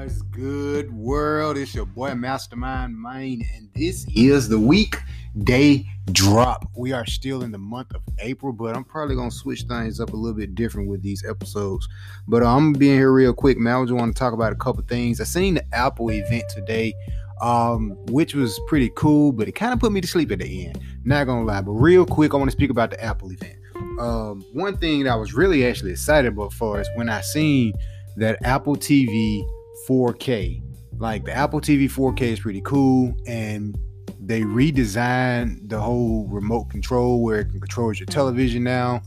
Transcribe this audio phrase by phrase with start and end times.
[0.00, 1.58] What's good, world?
[1.58, 6.70] It's your boy Mastermind Main, and this is the weekday drop.
[6.76, 10.12] We are still in the month of April, but I'm probably gonna switch things up
[10.12, 11.88] a little bit different with these episodes.
[12.28, 13.74] But uh, I'm gonna be in here real quick, man.
[13.74, 15.20] I just want to talk about a couple things.
[15.20, 16.94] I seen the Apple event today,
[17.40, 20.66] um, which was pretty cool, but it kind of put me to sleep at the
[20.66, 20.80] end.
[21.02, 23.58] Not gonna lie, but real quick, I want to speak about the Apple event.
[23.98, 27.72] Um, one thing that I was really actually excited about for is when I seen
[28.16, 29.44] that Apple TV
[29.86, 30.62] 4K.
[30.98, 33.78] Like the Apple TV 4K is pretty cool, and
[34.20, 39.02] they redesigned the whole remote control where it can control your television now,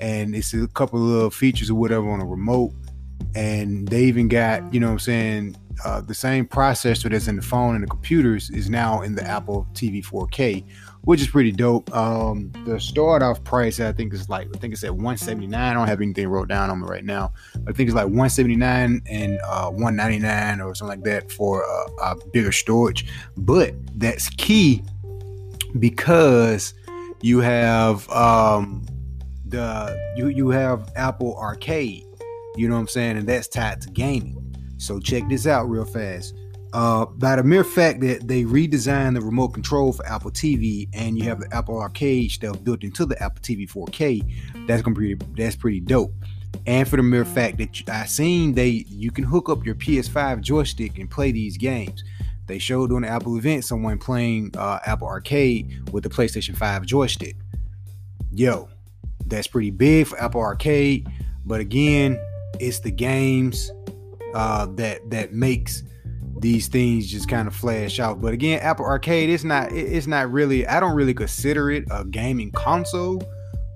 [0.00, 2.72] and it's a couple of little features or whatever on a remote.
[3.34, 7.36] And they even got, you know what I'm saying, uh, the same processor that's in
[7.36, 10.64] the phone and the computers is now in the Apple TV 4K,
[11.04, 11.94] which is pretty dope.
[11.94, 15.54] Um, the start off price I think is like I think it's at 179.
[15.54, 17.32] I don't have anything wrote down on me right now.
[17.68, 22.16] I think it's like 179 and uh, 199 or something like that for a, a
[22.32, 23.06] bigger storage.
[23.36, 24.82] But that's key
[25.78, 26.74] because
[27.20, 28.86] you have um,
[29.46, 32.04] the you you have Apple Arcade.
[32.56, 34.40] You know what I'm saying, and that's tied to gaming.
[34.78, 36.34] So check this out real fast.
[36.74, 41.16] Uh, by the mere fact that they redesigned the remote control for Apple TV and
[41.16, 45.14] you have the Apple Arcade stuff built into the Apple TV 4K, that's gonna be
[45.36, 46.12] that's pretty dope.
[46.66, 50.40] And for the mere fact that I seen they you can hook up your PS5
[50.40, 52.02] joystick and play these games.
[52.48, 56.84] They showed on the Apple event someone playing uh, Apple Arcade with the PlayStation 5
[56.84, 57.36] joystick.
[58.32, 58.68] Yo,
[59.26, 61.06] that's pretty big for Apple Arcade.
[61.46, 62.18] But again,
[62.58, 63.70] it's the games
[64.34, 65.84] uh, that that makes
[66.44, 68.20] these things just kind of flash out.
[68.20, 72.04] But again, Apple Arcade, it's not it's not really I don't really consider it a
[72.04, 73.22] gaming console.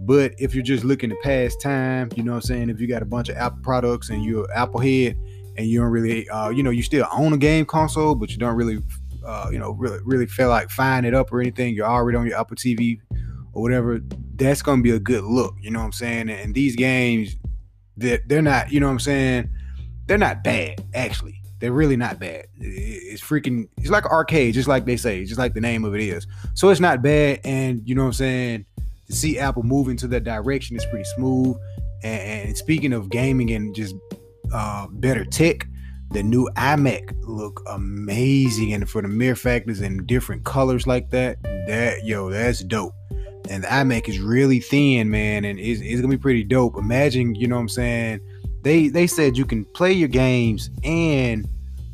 [0.03, 2.69] But if you're just looking to pass time, you know what I'm saying?
[2.69, 5.19] If you got a bunch of Apple products and you're Apple head
[5.57, 8.37] and you don't really uh, you know, you still own a game console, but you
[8.37, 8.83] don't really
[9.25, 12.27] uh, you know, really really feel like firing it up or anything, you're already on
[12.27, 13.01] your Apple TV
[13.55, 13.99] or whatever,
[14.35, 15.55] that's gonna be a good look.
[15.63, 16.29] You know what I'm saying?
[16.29, 17.35] And these games
[17.97, 19.51] that they're not, you know what I'm saying?
[20.09, 21.38] they're not bad actually.
[21.61, 22.47] They're really not bad.
[22.59, 23.69] It's freaking.
[23.79, 26.27] It's like arcade, just like they say, just like the name of it is.
[26.55, 28.65] So it's not bad, and you know what I'm saying.
[29.07, 31.57] To see Apple move into that direction is pretty smooth.
[32.05, 33.97] And, and speaking of gaming and just
[34.53, 35.67] uh, better tech,
[36.11, 41.43] the new iMac look amazing, and for the mere factors in different colors like that,
[41.43, 42.93] that yo, that's dope.
[43.51, 46.77] And the iMac is really thin, man, and it's, it's gonna be pretty dope.
[46.77, 48.21] Imagine, you know what I'm saying
[48.63, 51.49] they they said you can play your games and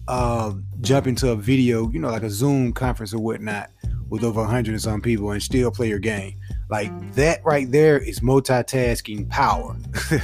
[0.08, 3.70] uh, jump into a video, you know, like a Zoom conference or whatnot,
[4.08, 6.38] with over 100 and some people and still play your game.
[6.68, 9.76] Like that right there is multitasking power.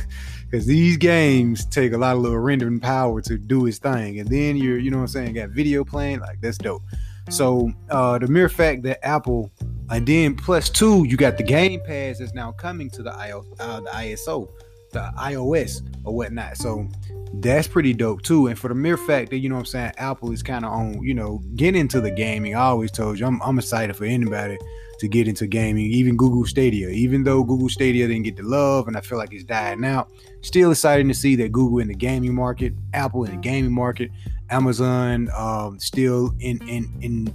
[0.50, 4.18] Because these games take a lot of little rendering power to do its thing.
[4.18, 6.82] And then you're, you know what I'm saying, got video playing, like that's dope.
[7.28, 9.52] So uh, the mere fact that Apple,
[9.90, 13.44] and then plus two, you got the Game Pass that's now coming to the, IO,
[13.60, 14.50] uh, the ISO
[14.92, 16.56] the iOS or whatnot.
[16.56, 16.88] So
[17.34, 18.48] that's pretty dope too.
[18.48, 20.72] And for the mere fact that you know what I'm saying, Apple is kind of
[20.72, 22.54] on, you know, get into the gaming.
[22.54, 24.58] I always told you I'm, I'm excited for anybody
[24.98, 26.88] to get into gaming, even Google Stadia.
[26.90, 30.10] Even though Google Stadia didn't get the love and I feel like it's dying out,
[30.42, 34.10] still exciting to see that Google in the gaming market, Apple in the gaming market,
[34.50, 37.34] Amazon um, still in in in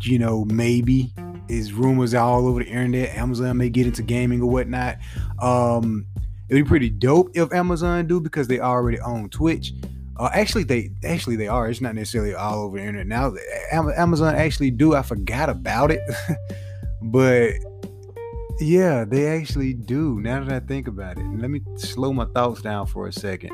[0.00, 1.12] you know maybe
[1.48, 3.14] is rumors all over the internet.
[3.16, 4.96] Amazon may get into gaming or whatnot.
[5.40, 6.06] Um,
[6.50, 9.72] It'd be pretty dope if Amazon do because they already own Twitch.
[10.16, 11.70] Uh, actually, they actually they are.
[11.70, 13.34] It's not necessarily all over the internet now.
[13.72, 14.94] Amazon actually do.
[14.94, 16.00] I forgot about it,
[17.02, 17.52] but
[18.58, 20.20] yeah, they actually do.
[20.20, 23.52] Now that I think about it, let me slow my thoughts down for a second.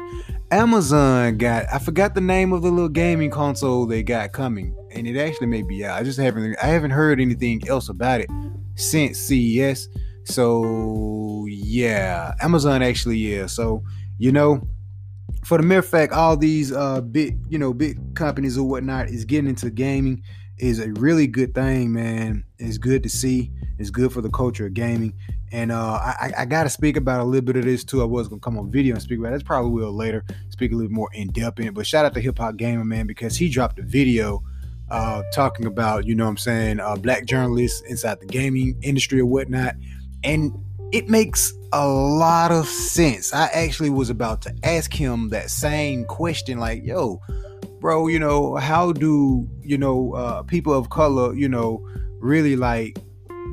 [0.50, 1.66] Amazon got.
[1.72, 5.48] I forgot the name of the little gaming console they got coming, and it actually
[5.48, 6.00] may be out.
[6.00, 6.56] I just haven't.
[6.62, 8.30] I haven't heard anything else about it
[8.74, 9.88] since CES.
[10.26, 13.46] So yeah, Amazon actually yeah.
[13.46, 13.82] So
[14.18, 14.66] you know,
[15.44, 19.24] for the mere fact all these uh big you know big companies or whatnot is
[19.24, 20.22] getting into gaming
[20.58, 22.44] is a really good thing, man.
[22.58, 23.52] It's good to see.
[23.78, 25.12] It's good for the culture of gaming.
[25.52, 28.02] And uh, I, I got to speak about a little bit of this too.
[28.02, 29.44] I was gonna come on video and speak about it.
[29.44, 30.24] Probably will later.
[30.48, 31.74] Speak a little more in depth in it.
[31.74, 34.42] But shout out to Hip Hop Gamer man because he dropped a video
[34.90, 39.20] uh, talking about you know what I'm saying uh, black journalists inside the gaming industry
[39.20, 39.74] or whatnot
[40.26, 40.52] and
[40.92, 43.32] it makes a lot of sense.
[43.32, 47.20] I actually was about to ask him that same question, like, yo,
[47.80, 51.86] bro, you know, how do, you know, uh, people of color, you know,
[52.18, 52.98] really like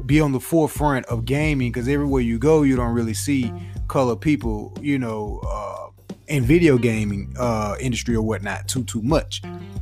[0.05, 1.71] be on the forefront of gaming?
[1.71, 3.51] Because everywhere you go, you don't really see
[3.87, 5.89] color people, you know, uh,
[6.27, 9.41] in video gaming uh, industry or whatnot too too much.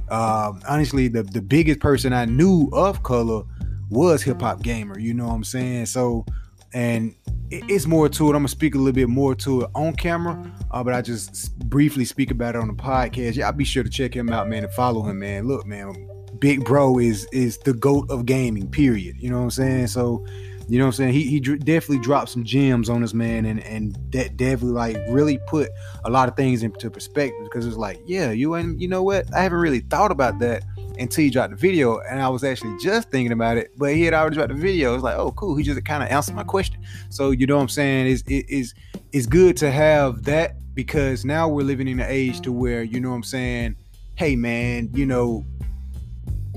[0.10, 3.44] Um, honestly, the the biggest person I knew of color
[3.90, 5.00] was hip hop gamer.
[5.00, 5.86] You know what I'm saying?
[5.86, 6.26] So,
[6.74, 7.16] and
[7.50, 8.30] it's more to it.
[8.30, 11.58] I'm gonna speak a little bit more to it on camera, uh, but I just
[11.70, 13.36] briefly speak about it on the podcast.
[13.36, 15.48] Yeah, I'll be sure to check him out, man, and follow him, man.
[15.48, 15.94] Look, man,
[16.40, 18.70] Big Bro is is the goat of gaming.
[18.70, 19.18] Period.
[19.20, 19.88] You know what I'm saying?
[19.88, 20.26] So
[20.72, 21.14] you know what I'm saying?
[21.14, 25.38] He, he definitely dropped some gems on us, man, and and that definitely like really
[25.48, 25.70] put
[26.06, 29.26] a lot of things into perspective because it's like, yeah, you and you know what?
[29.36, 30.64] I haven't really thought about that
[30.98, 34.04] until he dropped the video, and I was actually just thinking about it, but he
[34.04, 34.94] had already dropped the video.
[34.94, 35.56] It's like, oh, cool.
[35.56, 36.78] He just kind of answered my question.
[37.10, 38.08] So you know what I'm saying?
[38.08, 38.74] Is it is
[39.12, 43.00] it's good to have that because now we're living in an age to where you
[43.00, 43.76] know what I'm saying.
[44.16, 45.46] Hey, man, you know,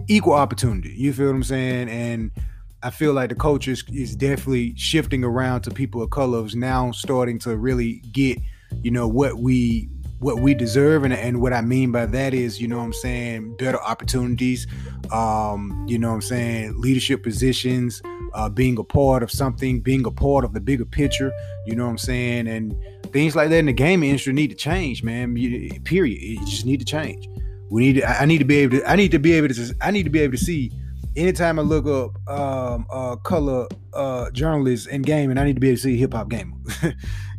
[0.08, 0.90] equal opportunity.
[0.90, 1.88] You feel what I'm saying?
[1.88, 2.30] And
[2.82, 6.90] I feel like the culture is, is definitely shifting around to people of colors now
[6.92, 8.38] starting to really get,
[8.82, 9.88] you know, what we
[10.24, 12.92] what we deserve and, and what I mean by that is, you know what I'm
[12.94, 14.66] saying, better opportunities,
[15.12, 18.00] um, you know what I'm saying, leadership positions,
[18.32, 21.30] uh, being a part of something, being a part of the bigger picture,
[21.66, 22.74] you know what I'm saying, and
[23.12, 25.34] things like that in the gaming industry need to change, man.
[25.84, 26.18] Period.
[26.18, 27.28] It just need to change.
[27.70, 29.74] We need to, I need to be able to I need to be able to
[29.82, 30.72] I need to be able to see
[31.16, 35.68] anytime I look up um, uh, color uh, journalists in gaming, I need to be
[35.68, 36.56] able to see hip hop gamer.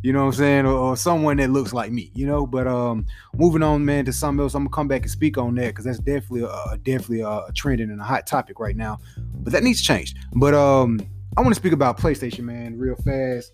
[0.06, 2.12] you know what I'm saying, or, or, someone that looks like me.
[2.14, 4.54] You know, but um, moving on, man, to something else.
[4.54, 7.90] I'm gonna come back and speak on that because that's definitely a, definitely a, trending
[7.90, 9.00] and a hot topic right now.
[9.34, 10.14] But that needs to change.
[10.36, 11.00] But um,
[11.36, 13.50] I want to speak about PlayStation, man, real fast.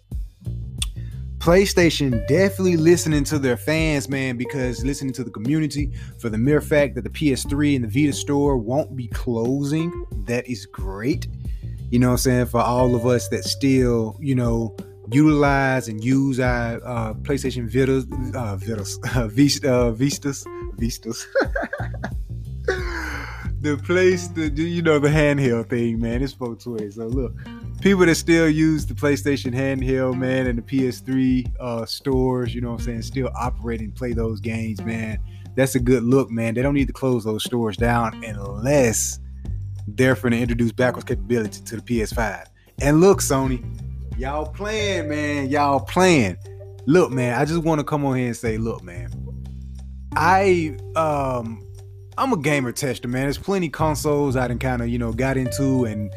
[1.39, 6.61] PlayStation definitely listening to their fans, man, because listening to the community for the mere
[6.61, 9.91] fact that the PS3 and the Vita store won't be closing,
[10.27, 11.29] that is great.
[11.91, 12.47] You know what I'm saying?
[12.47, 14.77] For all of us that still, you know,
[15.13, 18.05] utilize and use our uh, PlayStation Vitas,
[18.35, 19.25] uh, Vitas, uh,
[19.69, 20.45] uh, Vistas,
[20.77, 21.27] Vistas.
[23.61, 26.23] the place, the you know, the handheld thing, man.
[26.23, 26.91] It's 420.
[26.91, 27.33] So look,
[27.81, 32.73] people that still use the PlayStation handheld, man, and the PS3 uh, stores, you know
[32.73, 35.19] what I'm saying, still operating, play those games, man.
[35.55, 36.55] That's a good look, man.
[36.55, 39.19] They don't need to close those stores down unless
[39.87, 42.47] they're going to introduce backwards capability to the PS5.
[42.81, 43.63] And look, Sony,
[44.23, 45.51] y'all playing, man.
[45.51, 46.37] Y'all playing.
[46.87, 49.11] Look, man, I just want to come on here and say, look, man,
[50.15, 51.67] I um
[52.17, 53.23] I'm a gamer tester, man.
[53.23, 56.13] There's plenty consoles I done kind of, you know, got into and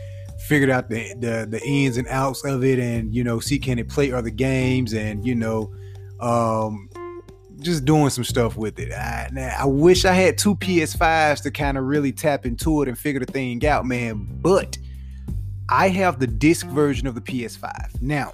[0.48, 3.80] figured out the, the the ins and outs of it and you know see can
[3.80, 5.74] it play other games and you know
[6.20, 6.88] um
[7.60, 8.92] just doing some stuff with it.
[8.92, 12.88] I, now, I wish I had two PS5s to kind of really tap into it
[12.88, 14.28] and figure the thing out, man.
[14.42, 14.78] But
[15.70, 18.02] I have the disc version of the PS5.
[18.02, 18.34] Now,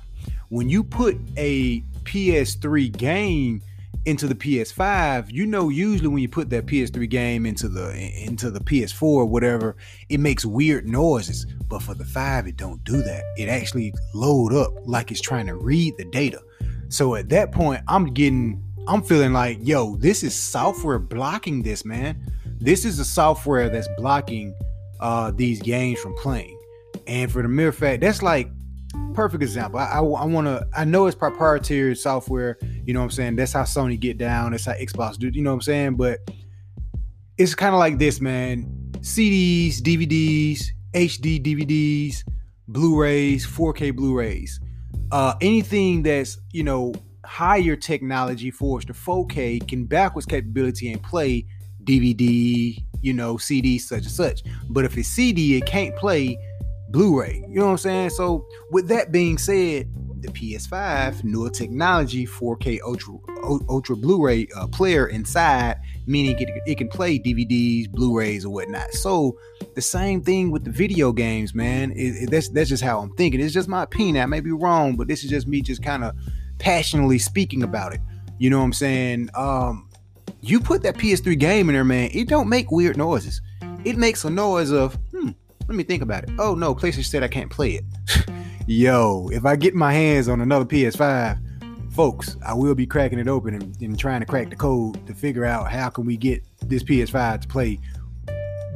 [0.49, 3.61] when you put a PS3 game
[4.05, 7.91] into the PS5, you know, usually when you put that PS3 game into the
[8.23, 9.77] into the PS4 or whatever,
[10.09, 11.45] it makes weird noises.
[11.69, 13.23] But for the five, it don't do that.
[13.37, 16.41] It actually load up like it's trying to read the data.
[16.89, 21.85] So at that point, I'm getting, I'm feeling like, yo, this is software blocking this,
[21.85, 22.21] man.
[22.59, 24.53] This is the software that's blocking
[24.99, 26.60] uh, these games from playing.
[27.07, 28.49] And for the mere fact, that's like
[29.13, 29.79] perfect example.
[29.79, 30.67] I, I, I want to.
[30.75, 32.57] I know it's proprietary software.
[32.85, 33.35] You know what I'm saying?
[33.35, 34.51] That's how Sony get down.
[34.51, 35.29] That's how Xbox do.
[35.29, 35.95] You know what I'm saying?
[35.95, 36.19] But
[37.37, 38.65] it's kind of like this, man.
[38.99, 42.23] CDs, DVDs, HD DVDs,
[42.67, 44.59] Blu-rays, 4K Blu-rays,
[45.11, 46.93] uh, anything that's you know
[47.25, 51.45] higher technology for the 4K can backwards capability and play
[51.83, 54.43] DVD, you know, CD such and such.
[54.69, 56.37] But if it's CD, it can't play
[56.91, 57.45] Blu-ray.
[57.47, 58.09] You know what I'm saying?
[58.11, 59.89] So with that being said,
[60.21, 63.15] the PS5 newer technology 4K Ultra
[63.69, 68.93] Ultra Blu-ray uh, player inside, meaning it, it can play DVDs, Blu-rays, or whatnot.
[68.93, 69.37] So
[69.73, 71.91] the same thing with the video games, man.
[71.93, 73.41] It, it, that's that's just how I'm thinking.
[73.41, 74.21] It's just my opinion.
[74.21, 76.15] I may be wrong, but this is just me just kind of
[76.59, 78.01] passionately speaking about it.
[78.37, 79.29] You know what I'm saying?
[79.33, 79.89] Um,
[80.41, 82.09] you put that PS3 game in there, man.
[82.13, 83.41] It don't make weird noises.
[83.83, 84.97] It makes a noise of
[85.71, 86.31] let me think about it.
[86.37, 87.85] Oh no, PlayStation said I can't play it.
[88.67, 93.29] Yo, if I get my hands on another PS5, folks, I will be cracking it
[93.29, 96.43] open and, and trying to crack the code to figure out how can we get
[96.67, 97.79] this PS5 to play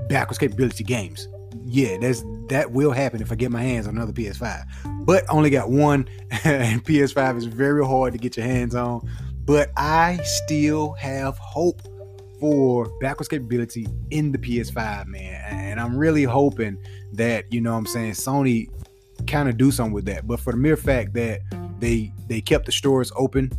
[0.07, 1.27] backwards capability games.
[1.65, 5.05] Yeah, that's that will happen if I get my hands on another PS5.
[5.05, 6.07] But only got one,
[6.45, 9.05] and PS5 is very hard to get your hands on.
[9.43, 11.81] But I still have hope
[12.45, 15.41] for backwards capability in the PS5, man.
[15.49, 16.77] And I'm really hoping
[17.13, 18.69] that, you know what I'm saying, Sony
[19.25, 20.27] kind of do something with that.
[20.27, 21.41] But for the mere fact that
[21.79, 23.51] they they kept the stores open,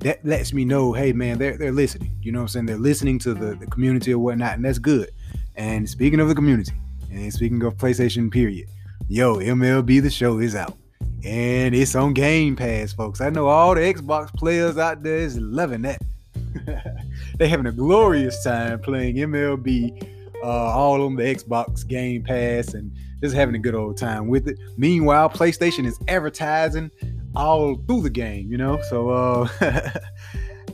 [0.00, 2.18] that lets me know, hey man, they're they're listening.
[2.20, 2.66] You know what I'm saying?
[2.66, 5.10] They're listening to the, the community or whatnot, and that's good.
[5.56, 6.74] And speaking of the community,
[7.10, 8.68] and speaking of PlayStation, period,
[9.08, 10.76] yo, MLB the show is out.
[11.24, 13.22] And it's on Game Pass, folks.
[13.22, 16.02] I know all the Xbox players out there is loving that.
[17.38, 20.02] They're having a glorious time playing MLB,
[20.42, 24.48] uh, all on the Xbox Game Pass, and just having a good old time with
[24.48, 24.58] it.
[24.76, 26.90] Meanwhile, PlayStation is advertising
[27.34, 28.80] all through the game, you know.
[28.88, 29.48] So uh,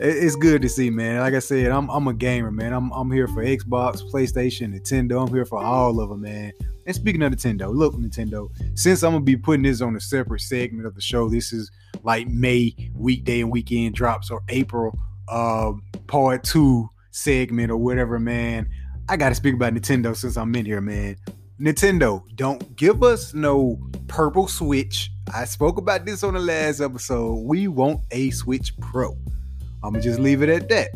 [0.00, 1.20] it's good to see, man.
[1.20, 2.72] Like I said, I'm I'm a gamer, man.
[2.72, 5.26] I'm I'm here for Xbox, PlayStation, Nintendo.
[5.26, 6.52] I'm here for all of them, man.
[6.86, 10.40] And speaking of Nintendo, look, Nintendo, since I'm gonna be putting this on a separate
[10.40, 11.70] segment of the show, this is
[12.02, 15.72] like May weekday and weekend drops or April uh
[16.06, 18.68] part two segment or whatever, man.
[19.08, 21.16] I gotta speak about Nintendo since I'm in here, man.
[21.60, 23.78] Nintendo, don't give us no
[24.08, 25.10] purple Switch.
[25.32, 27.44] I spoke about this on the last episode.
[27.44, 29.16] We want a Switch Pro.
[29.82, 30.88] I'm gonna just leave it at that.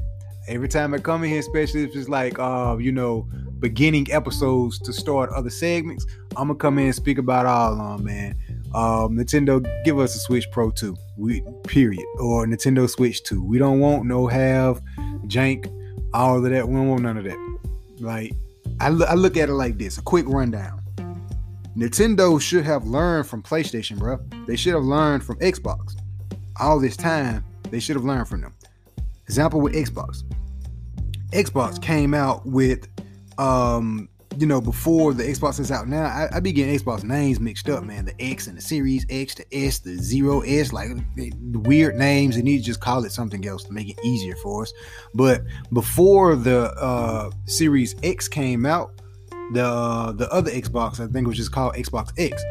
[0.48, 3.28] Every time I come in here, especially if it's like uh, you know,
[3.60, 6.06] beginning episodes to start other segments,
[6.36, 8.36] I'm gonna come in and speak about all of them, man.
[8.74, 10.96] Um, Nintendo, give us a Switch Pro 2.
[11.16, 12.04] We period.
[12.18, 13.42] Or Nintendo Switch 2.
[13.42, 14.82] We don't want no have,
[15.26, 15.72] jank,
[16.12, 16.68] all of that.
[16.68, 17.58] We don't want none of that.
[17.98, 18.32] Like
[18.80, 20.82] I, I look at it like this a quick rundown.
[21.76, 24.18] Nintendo should have learned from PlayStation, bro.
[24.46, 25.94] They should have learned from Xbox.
[26.60, 28.54] All this time, they should have learned from them.
[29.26, 30.24] Example with Xbox.
[31.30, 32.88] Xbox came out with,
[33.38, 37.40] um, you know, before the Xbox is out now, I, I be getting Xbox names
[37.40, 38.04] mixed up, man.
[38.04, 42.36] The X and the Series X, the S, the Zero S, like the weird names.
[42.36, 44.72] They need to just call it something else to make it easier for us.
[45.12, 45.42] But
[45.72, 48.92] before the uh, Series X came out,
[49.54, 52.42] the uh, the other Xbox, I think, was just called Xbox X.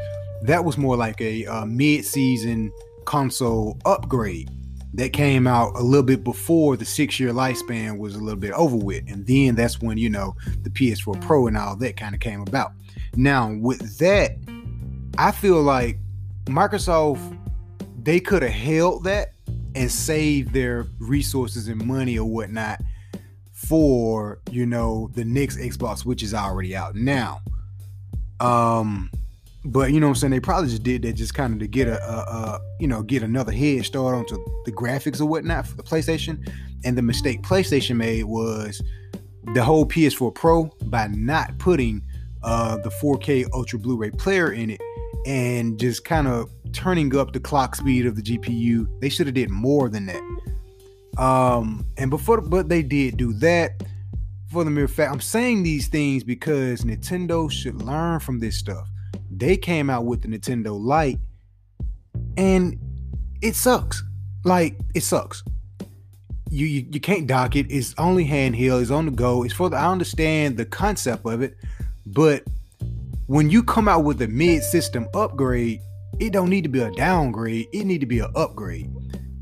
[0.43, 2.71] That was more like a uh, mid-season
[3.05, 4.49] console upgrade
[4.93, 8.51] that came out a little bit before the six year lifespan was a little bit
[8.53, 9.03] over with.
[9.09, 12.41] And then that's when, you know, the PS4 Pro and all that kind of came
[12.41, 12.71] about.
[13.15, 14.31] Now, with that,
[15.17, 15.99] I feel like
[16.45, 17.37] Microsoft,
[18.01, 19.33] they could have held that
[19.75, 22.81] and saved their resources and money or whatnot
[23.51, 27.41] for, you know, the next Xbox, which is already out now.
[28.39, 29.11] Um,
[29.65, 30.31] but you know what I'm saying?
[30.31, 33.01] They probably just did that just kind of to get a, a, a, you know
[33.03, 36.47] get another head start onto the graphics or whatnot for the PlayStation.
[36.83, 38.81] And the mistake PlayStation made was
[39.53, 42.01] the whole PS4 Pro by not putting
[42.43, 44.81] uh, the 4K Ultra Blu-ray player in it
[45.25, 48.87] and just kind of turning up the clock speed of the GPU.
[49.01, 51.21] They should have did more than that.
[51.21, 53.83] Um, and before, but they did do that.
[54.51, 58.87] For the mere fact, I'm saying these things because Nintendo should learn from this stuff
[59.29, 61.19] they came out with the Nintendo Lite
[62.37, 62.79] and
[63.41, 64.03] it sucks.
[64.43, 65.43] Like it sucks.
[66.49, 67.67] You, you you can't dock it.
[67.69, 68.81] It's only handheld.
[68.81, 69.43] It's on the go.
[69.43, 69.75] It's for the.
[69.75, 71.57] I understand the concept of it,
[72.05, 72.43] but
[73.25, 75.81] when you come out with a mid-system upgrade,
[76.19, 77.67] it don't need to be a downgrade.
[77.73, 78.89] It need to be an upgrade.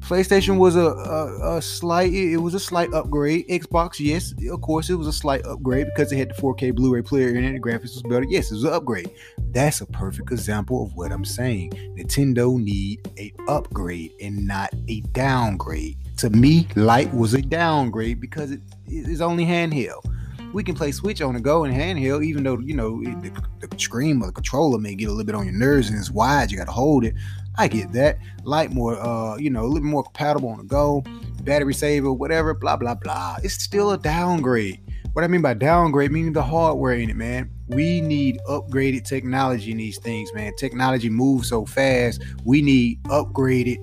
[0.06, 3.48] PlayStation was a, a, a, slight it was a slight upgrade.
[3.48, 7.02] Xbox, yes, of course, it was a slight upgrade because it had the 4K Blu-ray
[7.02, 7.54] player in it.
[7.54, 8.26] The graphics was better.
[8.30, 9.10] Yes, it was an upgrade.
[9.50, 11.72] That's a perfect example of what I'm saying.
[11.98, 15.98] Nintendo need a upgrade and not a downgrade.
[16.18, 20.06] To me, Lite was a downgrade because it is only handheld.
[20.54, 23.80] We can play Switch on the go and handheld, even though you know the, the
[23.80, 26.52] screen or the controller may get a little bit on your nerves and it's wide.
[26.52, 27.16] You got to hold it.
[27.58, 28.18] I get that.
[28.44, 31.04] Lite more, uh, you know, a little more compatible on the go,
[31.44, 33.38] battery saver, whatever, blah, blah, blah.
[33.44, 34.82] It's still a downgrade.
[35.14, 37.50] What I mean by downgrade, meaning the hardware in it, man.
[37.68, 40.54] We need upgraded technology in these things, man.
[40.58, 42.22] Technology moves so fast.
[42.44, 43.78] We need upgraded,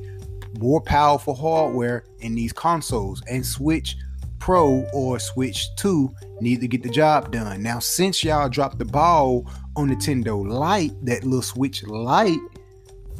[0.58, 3.22] more powerful hardware in these consoles.
[3.30, 3.96] And Switch
[4.42, 6.10] Pro or Switch 2
[6.40, 7.62] need to get the job done.
[7.62, 12.40] Now, since y'all dropped the ball on Nintendo Lite, that little Switch Lite,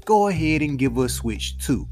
[0.05, 1.87] go ahead and give us Switch 2.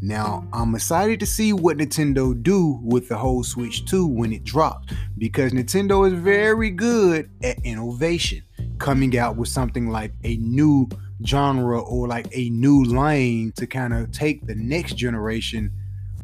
[0.00, 4.44] Now, I'm excited to see what Nintendo do with the whole Switch 2 when it
[4.44, 8.42] drops because Nintendo is very good at innovation,
[8.78, 10.88] coming out with something like a new
[11.26, 15.72] genre or like a new lane to kind of take the next generation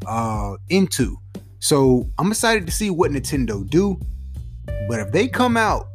[0.05, 1.17] uh into.
[1.59, 3.99] So, I'm excited to see what Nintendo do.
[4.87, 5.87] But if they come out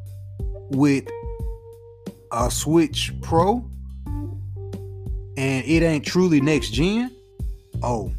[0.70, 1.08] with
[2.32, 3.69] a Switch Pro
[5.36, 7.14] and it ain't truly next gen,
[7.82, 8.12] oh,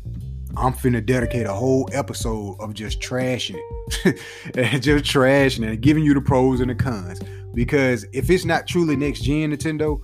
[0.57, 4.19] I'm finna dedicate a whole episode of just trashing it.
[4.55, 7.19] and just trashing it and giving you the pros and the cons.
[7.53, 10.01] Because if it's not truly next gen Nintendo,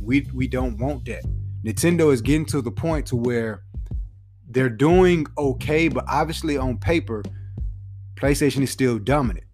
[0.00, 1.24] we we don't want that.
[1.64, 3.62] Nintendo is getting to the point to where
[4.48, 7.22] they're doing okay, but obviously on paper,
[8.16, 9.46] PlayStation is still dominant.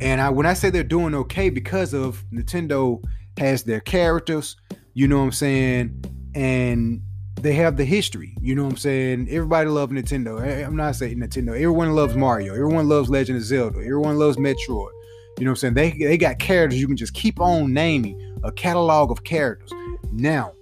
[0.00, 3.02] And I when I say they're doing okay because of Nintendo
[3.38, 4.56] has their characters,
[4.94, 7.02] you know what I'm saying, and
[7.40, 8.36] they have the history.
[8.40, 9.28] You know what I'm saying?
[9.28, 10.64] Everybody loves Nintendo.
[10.64, 11.48] I'm not saying Nintendo.
[11.48, 12.54] Everyone loves Mario.
[12.54, 13.78] Everyone loves Legend of Zelda.
[13.80, 14.90] Everyone loves Metroid.
[15.38, 15.74] You know what I'm saying?
[15.74, 19.72] They they got characters you can just keep on naming a catalog of characters.
[20.12, 20.52] Now,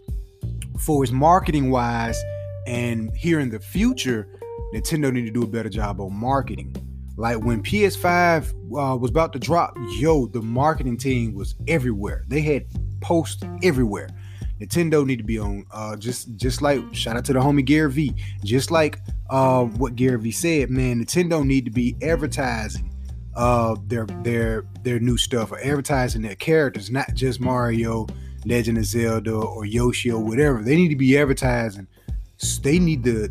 [0.78, 2.20] for its marketing wise,
[2.66, 4.26] and here in the future,
[4.74, 6.74] Nintendo need to do a better job on marketing.
[7.18, 12.24] Like when PS5 uh, was about to drop, yo, the marketing team was everywhere.
[12.28, 12.64] They had
[13.02, 14.08] posts everywhere.
[14.62, 17.90] Nintendo need to be on uh, just just like shout out to the homie Gary
[17.90, 18.14] V.
[18.44, 22.92] Just like uh, what Gary V said, man, Nintendo need to be advertising
[23.34, 28.06] uh, their their their new stuff or advertising their characters, not just Mario,
[28.44, 30.62] Legend of Zelda, or Yoshi or whatever.
[30.62, 31.88] They need to be advertising.
[32.62, 33.30] They need to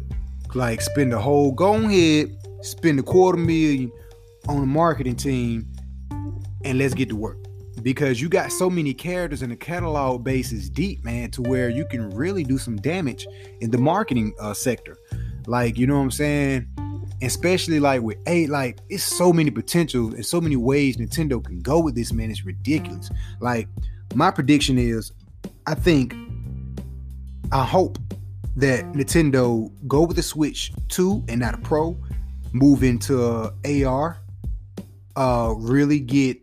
[0.53, 3.89] like spend a whole go ahead, spend a quarter million
[4.49, 5.71] on a marketing team,
[6.65, 7.37] and let's get to work
[7.81, 11.69] because you got so many characters and the catalog base is deep, man, to where
[11.69, 13.27] you can really do some damage
[13.59, 14.97] in the marketing uh, sector.
[15.47, 16.67] Like, you know what I'm saying?
[17.21, 21.61] Especially like with eight, like it's so many potentials and so many ways Nintendo can
[21.61, 22.31] go with this, man.
[22.31, 23.09] It's ridiculous.
[23.39, 23.67] Like,
[24.13, 25.11] my prediction is,
[25.65, 26.15] I think,
[27.51, 27.97] I hope
[28.55, 31.97] that Nintendo go with the Switch 2 and not a Pro,
[32.53, 33.51] move into uh,
[33.85, 34.21] AR,
[35.15, 36.37] uh, really get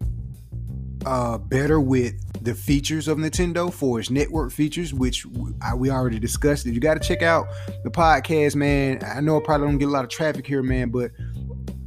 [1.06, 6.66] uh, better with the features of Nintendo for its network features, which we already discussed.
[6.66, 7.46] If you got to check out
[7.84, 9.00] the podcast, man.
[9.04, 11.10] I know I probably don't get a lot of traffic here, man, but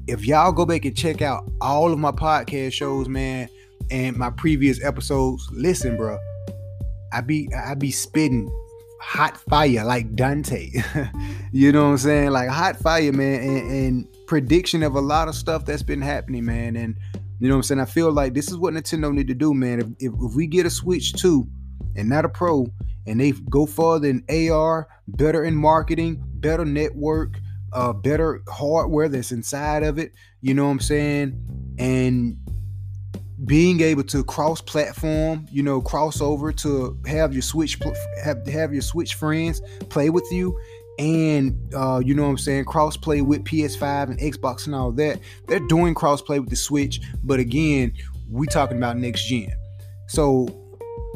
[0.08, 3.50] if y'all go back and check out all of my podcast shows, man,
[3.90, 6.18] and my previous episodes, listen, bro,
[7.14, 8.50] I be I be spitting
[9.02, 10.72] hot fire like Dante.
[11.52, 12.32] you know what I'm saying?
[12.32, 16.46] Like hot fire, man, and, and prediction of a lot of stuff that's been happening,
[16.46, 16.96] man, and
[17.42, 17.82] you know what I'm saying?
[17.82, 19.80] I feel like this is what Nintendo need to do, man.
[19.80, 21.48] If, if, if we get a Switch 2
[21.96, 22.68] and not a Pro,
[23.08, 27.40] and they go further in AR, better in marketing, better network,
[27.74, 31.76] uh, better hardware that's inside of it, you know what I'm saying?
[31.80, 32.38] And
[33.44, 37.80] being able to cross platform, you know, crossover to have your Switch
[38.24, 40.56] have have your Switch friends play with you
[41.00, 45.20] and uh, you know what I'm saying, crossplay with PS5 and Xbox and all that.
[45.48, 47.94] They're doing crossplay with the Switch, but again,
[48.30, 49.52] we talking about next gen.
[50.08, 50.48] So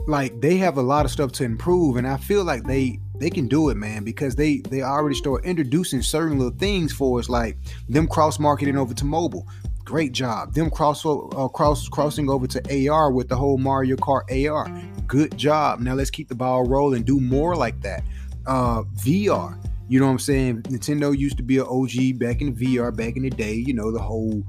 [0.07, 3.29] like they have a lot of stuff to improve, and I feel like they they
[3.29, 7.29] can do it, man, because they they already start introducing certain little things for us,
[7.29, 7.57] like
[7.89, 9.47] them cross marketing over to mobile.
[9.83, 10.53] Great job.
[10.53, 14.69] Them cross uh, cross crossing over to AR with the whole Mario Kart AR.
[15.07, 15.79] Good job.
[15.79, 17.03] Now let's keep the ball rolling.
[17.03, 18.03] Do more like that.
[18.47, 20.63] Uh, VR you know what I'm saying?
[20.63, 23.91] Nintendo used to be an OG back in VR back in the day, you know,
[23.91, 24.43] the whole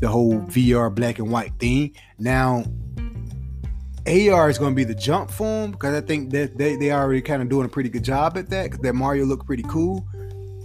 [0.00, 1.94] the whole VR black and white thing.
[2.18, 2.64] Now
[4.06, 7.22] AR is going to be the jump form because I think that they, they already
[7.22, 10.06] kind of doing a pretty good job at that that Mario looked pretty cool.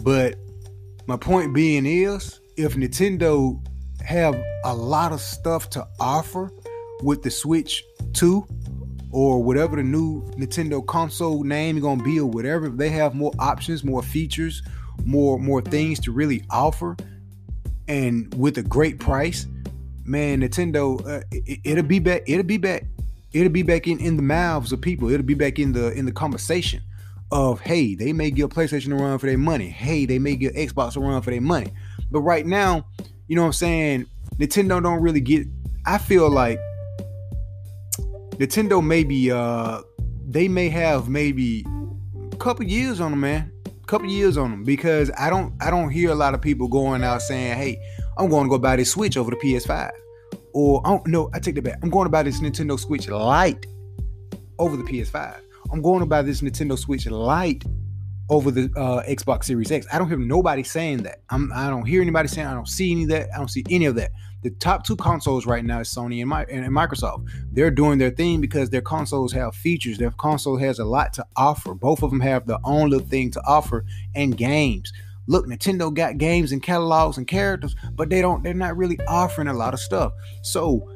[0.04, 0.36] But
[1.08, 3.66] my point being is if Nintendo
[4.02, 6.52] have a lot of stuff to offer
[7.04, 8.46] with the Switch 2
[9.12, 13.32] or whatever the new Nintendo console name is gonna be or whatever, they have more
[13.40, 14.62] options, more features,
[15.06, 16.96] more more things to really offer,
[17.88, 19.48] and with a great price,
[20.06, 22.24] man, Nintendo uh, it, will be back.
[22.28, 22.86] It'll be back.
[23.32, 25.10] It'll be back in, in the mouths of people.
[25.10, 26.82] It'll be back in the in the conversation
[27.32, 29.70] of hey, they may give PlayStation a run for their money.
[29.70, 31.72] Hey, they may give Xbox a run for their money.
[32.12, 32.86] But right now,
[33.28, 34.06] you know what I'm saying?
[34.38, 35.48] Nintendo don't really get.
[35.86, 36.60] I feel like
[38.40, 39.82] Nintendo maybe uh
[40.28, 41.66] they may have maybe
[42.32, 43.52] a couple years on them, man.
[43.66, 46.68] A couple years on them because I don't I don't hear a lot of people
[46.68, 47.78] going out saying, "Hey,
[48.18, 49.92] I'm going to go buy this Switch over the PS5,"
[50.54, 51.80] or I don't, no, I take that back.
[51.82, 53.66] I'm going to buy this Nintendo Switch Lite
[54.58, 55.42] over the PS5.
[55.72, 57.64] I'm going to buy this Nintendo Switch Lite
[58.30, 59.88] over the uh, Xbox Series X.
[59.92, 61.24] I don't hear nobody saying that.
[61.30, 62.48] I'm, I don't hear anybody saying.
[62.48, 63.30] I don't see any of that.
[63.34, 64.12] I don't see any of that.
[64.42, 67.30] The top two consoles right now is Sony and, My, and Microsoft.
[67.52, 69.98] They're doing their thing because their consoles have features.
[69.98, 71.74] Their console has a lot to offer.
[71.74, 74.94] Both of them have their own little thing to offer and games.
[75.28, 78.44] Look, Nintendo got games and catalogs and characters, but they don't.
[78.44, 80.14] They're not really offering a lot of stuff.
[80.42, 80.90] So,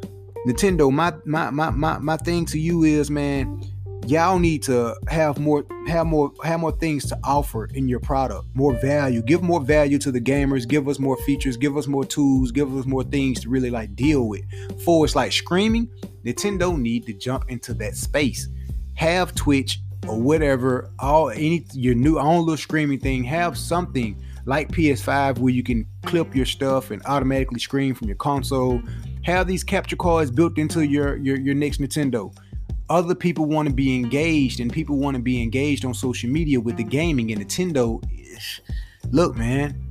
[0.47, 3.61] Nintendo, my my my my, my thing to you is, man
[4.05, 8.45] y'all need to have more have more have more things to offer in your product
[8.53, 12.03] more value give more value to the gamers give us more features give us more
[12.03, 14.43] tools give us more things to really like deal with
[14.83, 15.89] for it's like screaming
[16.25, 18.49] nintendo need to jump into that space
[18.95, 24.69] have twitch or whatever, all any your new own little screaming thing, have something like
[24.69, 28.81] PS5 where you can clip your stuff and automatically stream from your console.
[29.23, 32.35] Have these capture cards built into your your, your next Nintendo.
[32.93, 36.59] Other people want to be engaged, and people want to be engaged on social media
[36.59, 37.31] with the gaming.
[37.31, 37.99] And Nintendo,
[39.11, 39.81] look, man,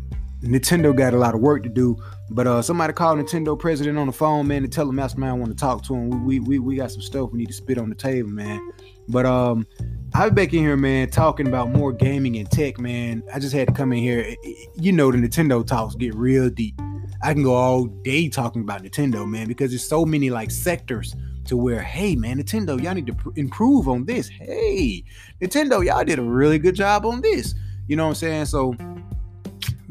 [0.41, 2.01] Nintendo got a lot of work to do.
[2.31, 5.35] But uh, somebody called Nintendo president on the phone, man, to tell him Mastermind I
[5.35, 6.25] want to talk to him.
[6.25, 8.71] We, we we got some stuff we need to spit on the table, man.
[9.09, 9.67] But um,
[10.15, 13.25] I'll be back in here, man, talking about more gaming and tech, man.
[13.35, 14.37] I just had to come in here.
[14.77, 16.81] You know, the Nintendo talks get real deep.
[17.21, 21.17] I can go all day talking about Nintendo, man, because there's so many like sectors
[21.47, 24.29] to where, hey, man, Nintendo, y'all need to pr- improve on this.
[24.29, 25.05] Hey,
[25.41, 27.55] Nintendo, y'all did a really good job on this.
[27.89, 28.47] You know what I'm saying?
[28.47, 28.77] So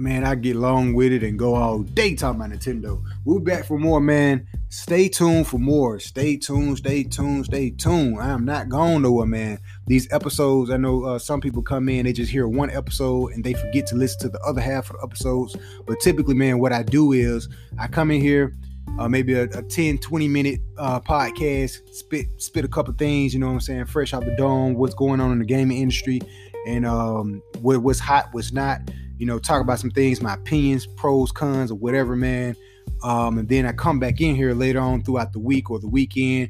[0.01, 3.01] man, I get long with it and go all day talking about Nintendo.
[3.23, 4.47] We'll be back for more, man.
[4.69, 5.99] Stay tuned for more.
[5.99, 8.19] Stay tuned, stay tuned, stay tuned.
[8.19, 9.59] I am not going nowhere, man.
[9.85, 13.43] These episodes, I know uh, some people come in, they just hear one episode and
[13.43, 15.55] they forget to listen to the other half of the episodes.
[15.85, 18.55] But typically, man, what I do is I come in here,
[18.99, 23.39] uh, maybe a, a 10, 20 minute uh, podcast, spit spit a couple things, you
[23.39, 26.21] know what I'm saying, fresh out the dome, what's going on in the gaming industry,
[26.67, 28.81] and um, what, what's hot, what's not
[29.21, 32.55] you know, talk about some things, my opinions, pros, cons, or whatever, man.
[33.03, 35.87] Um, and then I come back in here later on throughout the week or the
[35.87, 36.49] weekend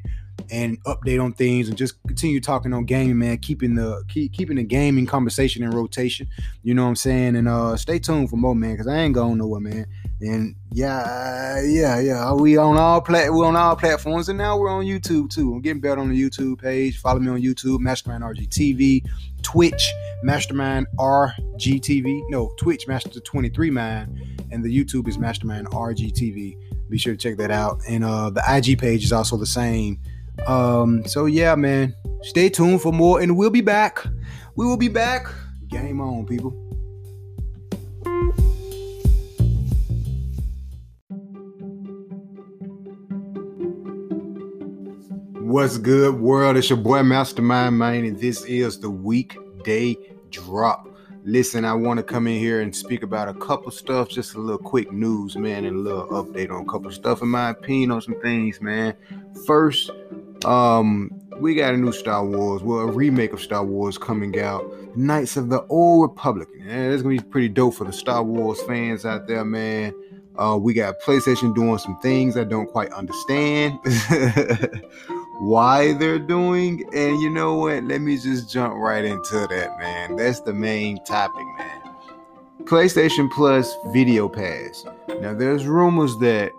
[0.50, 3.38] and update on things and just continue talking on gaming, man.
[3.38, 6.28] Keeping the keep, keeping the gaming conversation in rotation.
[6.62, 7.36] You know what I'm saying?
[7.36, 9.86] And uh stay tuned for more, man, because I ain't going nowhere, man.
[10.20, 12.32] And yeah, yeah, yeah.
[12.32, 15.52] We on all plat we on all platforms, and now we're on YouTube too.
[15.52, 16.98] I'm getting better on the YouTube page.
[16.98, 19.06] Follow me on YouTube, Mastermind RGTV,
[19.42, 19.92] Twitch,
[20.22, 22.30] Mastermind RGTV.
[22.30, 26.56] No, Twitch Master 23 Mind, and the YouTube is Mastermind RGTV.
[26.88, 27.80] Be sure to check that out.
[27.88, 29.98] And uh the IG page is also the same.
[30.46, 31.94] Um, so yeah, man.
[32.22, 34.04] Stay tuned for more, and we'll be back.
[34.54, 35.26] We will be back.
[35.68, 36.50] Game on, people.
[45.40, 46.56] What's good, world?
[46.56, 49.96] It's your boy Mastermind Man, and this is the weekday
[50.30, 50.88] drop.
[51.24, 54.38] Listen, I want to come in here and speak about a couple stuff, just a
[54.38, 57.90] little quick news, man, and a little update on a couple stuff, in my opinion,
[57.90, 58.94] on some things, man.
[59.46, 59.90] First,
[60.44, 64.64] um, we got a new Star Wars, well, a remake of Star Wars coming out,
[64.96, 66.48] Knights of the Old Republic.
[66.60, 69.94] And it's gonna be pretty dope for the Star Wars fans out there, man.
[70.36, 73.78] Uh, we got PlayStation doing some things I don't quite understand.
[75.42, 76.84] why they're doing.
[76.94, 77.82] And you know what?
[77.84, 80.16] Let me just jump right into that, man.
[80.16, 81.80] That's the main topic, man.
[82.64, 84.84] PlayStation Plus Video Pass.
[85.20, 86.52] Now, there's rumors that,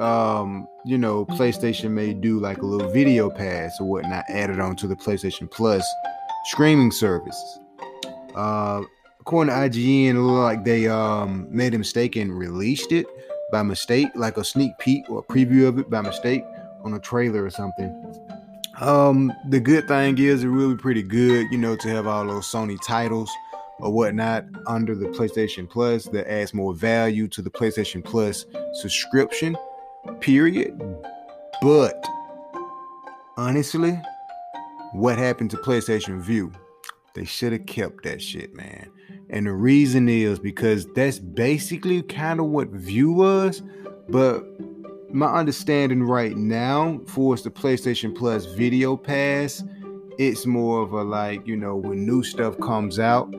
[0.00, 4.76] um, you know, PlayStation may do like a little video pass or whatnot added on
[4.76, 5.84] to the PlayStation Plus
[6.44, 7.58] streaming services.
[8.34, 8.82] Uh,
[9.20, 13.06] according to IGN, it looked like they um, made a mistake and released it
[13.50, 16.44] by mistake, like a sneak peek or preview of it by mistake
[16.84, 18.14] on a trailer or something.
[18.80, 22.46] Um, the good thing is it really pretty good, you know, to have all those
[22.46, 23.30] Sony titles
[23.78, 29.56] or whatnot under the PlayStation Plus that adds more value to the PlayStation Plus subscription,
[30.20, 30.80] period.
[31.62, 32.04] But
[33.36, 34.00] honestly,
[34.92, 36.52] what happened to PlayStation Vue?
[37.14, 38.90] They should have kept that shit, man.
[39.30, 43.62] And the reason is because that's basically kind of what Vue was,
[44.08, 44.44] but
[45.12, 49.64] my understanding right now for the PlayStation Plus Video Pass,
[50.18, 53.34] it's more of a like you know when new stuff comes out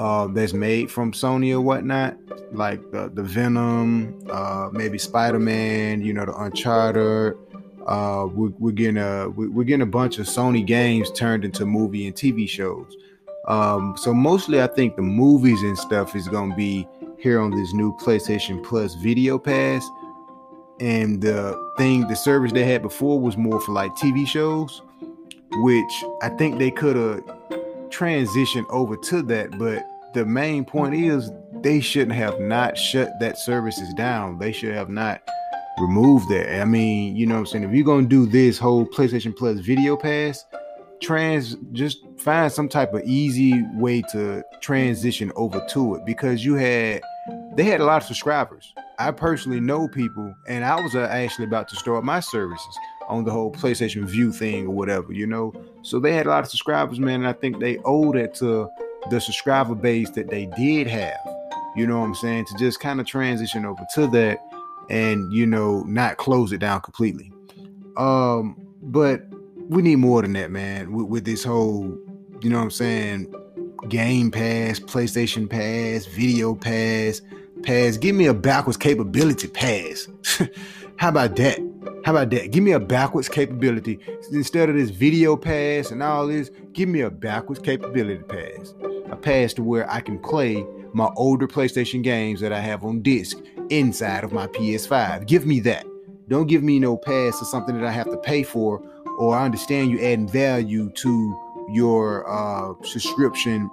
[0.00, 2.16] uh, that's made from Sony or whatnot,
[2.52, 7.36] like the, the Venom, uh, maybe Spider Man, you know the Uncharted.
[7.86, 12.06] Uh, we're, we're getting a we're getting a bunch of Sony games turned into movie
[12.06, 12.96] and TV shows.
[13.46, 17.74] Um, so mostly, I think the movies and stuff is gonna be here on this
[17.74, 19.86] new PlayStation Plus Video Pass
[20.80, 24.80] and the thing the service they had before was more for like TV shows,
[25.56, 27.39] which I think they could have
[27.90, 29.58] transitioned over to that.
[29.58, 31.30] But the main point is
[31.62, 34.38] they shouldn't have not shut that services down.
[34.38, 35.20] They should have not
[35.78, 36.60] removed that.
[36.60, 37.64] I mean, you know I'm saying?
[37.64, 40.44] If you're gonna do this whole PlayStation Plus video pass,
[41.00, 46.54] trans just find some type of easy way to transition over to it because you
[46.54, 47.02] had
[47.56, 48.72] they had a lot of subscribers.
[48.98, 52.78] I personally know people, and I was uh, actually about to start my services
[53.10, 55.52] on the whole PlayStation Vue thing or whatever, you know.
[55.82, 58.68] So they had a lot of subscribers, man, and I think they owed it to
[59.10, 61.18] the subscriber base that they did have.
[61.76, 62.46] You know what I'm saying?
[62.46, 64.38] To just kind of transition over to that
[64.88, 67.32] and you know not close it down completely.
[67.96, 69.22] Um, but
[69.68, 70.92] we need more than that, man.
[70.92, 71.96] With, with this whole
[72.42, 73.34] you know what I'm saying,
[73.88, 77.20] Game Pass, PlayStation Pass, Video Pass,
[77.62, 77.96] Pass.
[77.96, 80.08] Give me a backwards capability pass.
[81.00, 81.58] How about that?
[82.04, 82.50] How about that?
[82.50, 83.98] Give me a backwards capability
[84.32, 86.50] instead of this video pass and all this.
[86.74, 88.74] Give me a backwards capability pass,
[89.08, 93.00] a pass to where I can play my older PlayStation games that I have on
[93.00, 93.38] disc
[93.70, 95.26] inside of my PS5.
[95.26, 95.86] Give me that.
[96.28, 98.82] Don't give me no pass to something that I have to pay for,
[99.18, 103.70] or I understand you adding value to your uh, subscription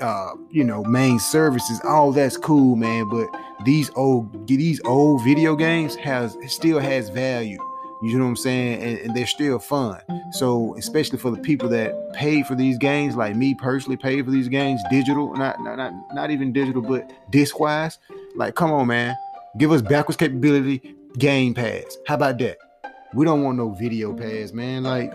[0.00, 3.08] uh, you know, main services, all that's cool, man.
[3.08, 3.28] But
[3.64, 7.58] these old these old video games has still has value.
[8.00, 8.80] You know what I'm saying?
[8.80, 10.00] And, and, they're still fun.
[10.30, 14.30] So, especially for the people that pay for these games, like me personally, pay for
[14.30, 17.98] these games digital, not not not, not even digital, but disc wise.
[18.36, 19.16] Like, come on, man,
[19.56, 21.98] give us backwards capability, Game pads.
[22.06, 22.58] How about that?
[23.14, 24.84] We don't want no video pads, man.
[24.84, 25.12] Like,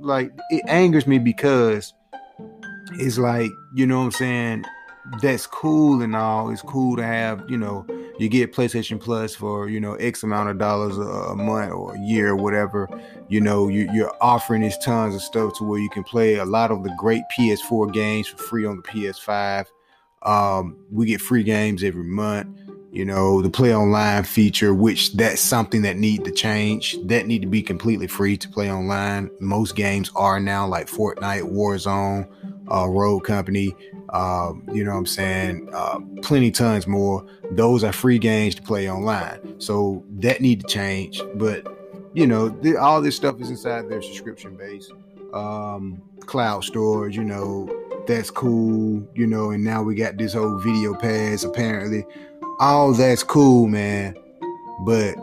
[0.00, 1.92] like it angers me because
[2.94, 4.64] it's like, you know what I'm saying?
[5.20, 6.50] That's cool and all.
[6.50, 7.84] It's cool to have, you know,
[8.18, 11.94] you get PlayStation Plus for, you know, X amount of dollars a, a month or
[11.94, 12.88] a year or whatever.
[13.28, 16.44] You know, you, you're offering these tons of stuff to where you can play a
[16.44, 19.66] lot of the great PS4 games for free on the PS5.
[20.22, 22.56] Um, we get free games every month
[22.92, 27.40] you know the play online feature which that's something that need to change that need
[27.40, 32.28] to be completely free to play online most games are now like fortnite warzone
[32.72, 33.74] uh, Rogue Company
[34.12, 37.26] um, you know what i'm saying uh, plenty tons more.
[37.50, 39.58] Those are free games to play online.
[39.60, 41.66] So that need to change but
[42.12, 44.90] you know th- all this stuff is inside their subscription base.
[45.32, 47.68] Um, cloud storage you know
[48.06, 52.04] that's cool you know and now we got this whole video pass apparently.
[52.58, 54.14] All that's cool, man.
[54.84, 55.16] But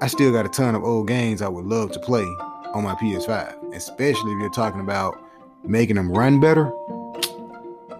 [0.00, 2.24] I still got a ton of old games I would love to play
[2.72, 5.23] on my PS5, especially if you're talking about
[5.64, 6.72] making them run better.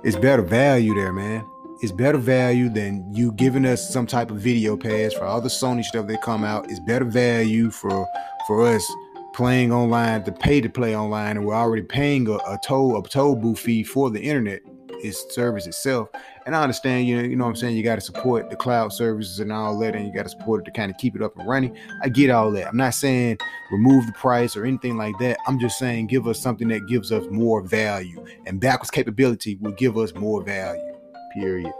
[0.03, 1.47] It's better value there, man.
[1.81, 5.49] It's better value than you giving us some type of video pass for all the
[5.49, 6.71] Sony stuff that come out.
[6.71, 8.07] It's better value for
[8.47, 8.91] for us
[9.35, 13.09] playing online to pay to play online, and we're already paying a, a toll a
[13.09, 14.61] toll booth fee for the internet
[15.05, 16.09] its service itself.
[16.47, 18.57] And I understand, you know, you know what I'm saying, you got to support the
[18.57, 21.17] cloud services and all that, and you got to support it to kind of keep
[21.17, 21.77] it up and running.
[22.03, 22.69] I get all that.
[22.69, 23.39] I'm not saying
[23.73, 25.39] remove the price or anything like that.
[25.47, 28.25] I'm just saying give us something that gives us more value.
[28.47, 30.95] And backwards capability will give us more value.
[31.35, 31.73] Period.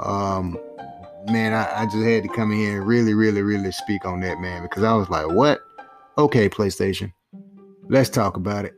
[0.00, 0.58] Um
[1.30, 4.20] man, I, I just had to come in here and really, really, really speak on
[4.20, 5.60] that, man, because I was like, what?
[6.16, 7.12] Okay, PlayStation.
[7.88, 8.74] Let's talk about it.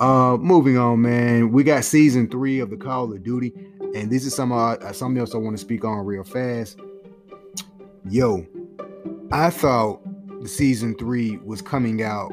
[0.00, 1.52] Uh, moving on, man.
[1.52, 3.52] We got season three of the Call of Duty,
[3.94, 6.78] and this is some uh, something else I want to speak on real fast.
[8.08, 8.46] Yo,
[9.32, 10.00] I thought
[10.42, 12.32] the season three was coming out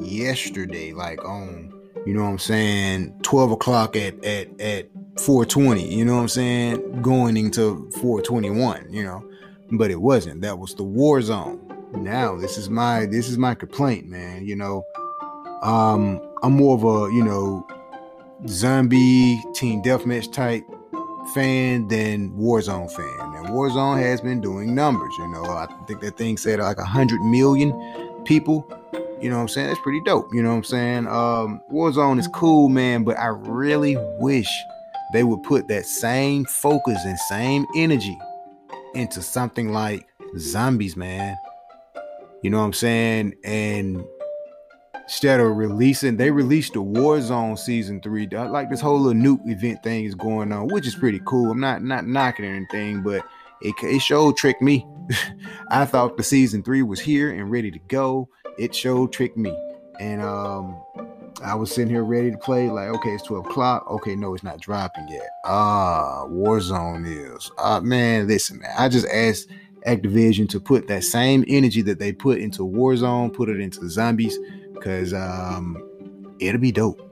[0.00, 1.72] yesterday, like on,
[2.06, 4.88] you know what I'm saying, 12 o'clock at at at
[5.18, 9.24] 420, you know what I'm saying, going into 421, you know,
[9.72, 10.40] but it wasn't.
[10.42, 11.58] That was the Warzone.
[11.92, 14.46] Now this is my this is my complaint, man.
[14.46, 14.84] You know,
[15.62, 17.66] um, I'm more of a, you know,
[18.46, 20.64] zombie team deathmatch type
[21.34, 23.34] fan than Warzone fan.
[23.36, 25.12] And Warzone has been doing numbers.
[25.18, 27.72] You know, I think that thing said like a hundred million
[28.24, 28.66] people.
[29.20, 29.68] You know what I'm saying?
[29.68, 30.28] That's pretty dope.
[30.32, 31.06] You know what I'm saying?
[31.06, 34.48] Um, Warzone is cool, man, but I really wish
[35.12, 38.18] they would put that same focus and same energy
[38.94, 40.06] into something like
[40.38, 41.36] zombies, man.
[42.42, 43.34] You know what I'm saying?
[43.44, 44.02] And
[45.10, 48.28] instead of releasing, they released the Warzone season three.
[48.28, 51.50] Like this whole little nuke event thing is going on, which is pretty cool.
[51.50, 53.26] I'm not not knocking anything, but
[53.60, 54.86] it it showed tricked me.
[55.68, 58.28] I thought the season three was here and ready to go.
[58.56, 59.52] It showed tricked me,
[59.98, 60.80] and um,
[61.42, 62.70] I was sitting here ready to play.
[62.70, 63.90] Like, okay, it's 12 o'clock.
[63.90, 65.28] Okay, no, it's not dropping yet.
[65.44, 67.50] Ah, Warzone is.
[67.58, 68.70] Ah, man, listen, man.
[68.78, 69.48] I just asked
[69.88, 74.38] Activision to put that same energy that they put into Warzone, put it into zombies
[74.80, 75.82] because um,
[76.40, 77.06] it'll be dope.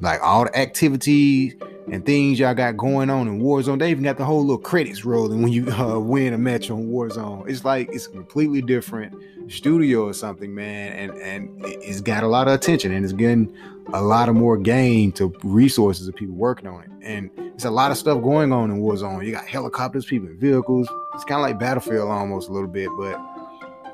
[0.00, 1.56] Like all the activities
[1.90, 3.78] and things y'all got going on in Warzone.
[3.80, 6.88] They even got the whole little credits rolling when you uh, win a match on
[6.88, 7.48] Warzone.
[7.48, 9.14] It's like it's a completely different
[9.50, 10.92] studio or something, man.
[10.92, 11.50] And and
[11.82, 13.54] it's got a lot of attention and it's getting
[13.92, 16.90] a lot of more gain to resources of people working on it.
[17.02, 19.24] And it's a lot of stuff going on in Warzone.
[19.24, 20.88] You got helicopters, people in vehicles.
[21.14, 23.18] It's kind of like Battlefield almost a little bit, but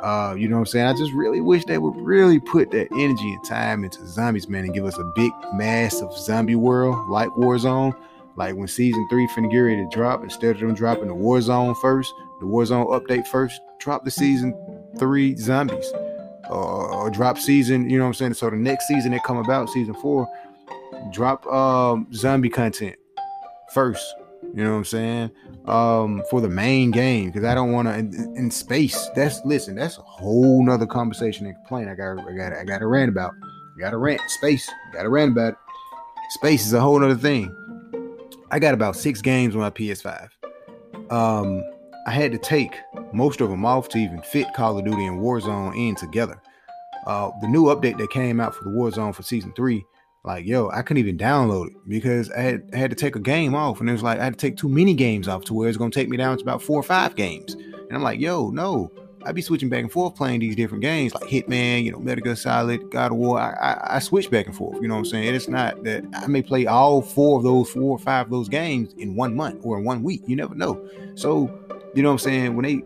[0.05, 0.87] uh, you know what I'm saying?
[0.87, 4.65] I just really wish they would really put that energy and time into zombies, man,
[4.65, 7.97] and give us a big, massive zombie world like Warzone.
[8.37, 11.81] Like when season three finna get ready to drop, instead of them dropping the Warzone
[11.81, 14.55] first, the Warzone update first, drop the season
[14.99, 15.91] three zombies.
[16.51, 18.35] Uh, or drop season, you know what I'm saying?
[18.35, 20.29] So the next season that come about, season four,
[21.11, 22.97] drop um zombie content
[23.73, 24.05] first.
[24.55, 25.31] You know what I'm saying?
[25.67, 29.09] Um, for the main game because I don't want to in, in, space.
[29.17, 29.77] That's listen.
[29.77, 31.89] That's a whole nother conversation and complaint.
[31.89, 33.33] I got I got I got to rant about.
[33.75, 34.71] I got to rant space.
[34.93, 35.59] Got to rant about it.
[36.33, 37.55] Space is a whole nother thing.
[38.51, 40.29] I got about six games on my PS5.
[41.11, 41.63] Um,
[42.07, 42.79] I had to take
[43.13, 46.41] most of them off to even fit Call of Duty and Warzone in together.
[47.07, 49.85] Uh, the new update that came out for the Warzone for season three,
[50.25, 53.21] like yo, I couldn't even download it because I had, I had to take a
[53.21, 55.55] game off, and it was like I had to take too many games off to
[55.55, 57.55] where it's gonna take me down to about four or five games.
[57.55, 58.91] And I'm like, yo, no,
[59.27, 62.25] I'd be switching back and forth playing these different games like Hitman, you know, Metal
[62.25, 63.39] Gear Solid, God of War.
[63.39, 64.81] I, I, I switch back and forth.
[64.81, 65.35] You know what I'm saying?
[65.35, 68.49] It's not that I may play all four of those four or five of those
[68.49, 70.23] games in one month or in one week.
[70.27, 70.87] You never know.
[71.15, 71.51] So,
[71.95, 72.57] you know what I'm saying?
[72.57, 72.83] When they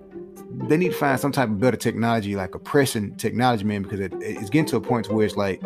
[0.67, 4.01] they need to find some type of better technology, like a pressing technology, man, because
[4.01, 5.63] it, it's getting to a point to where it's like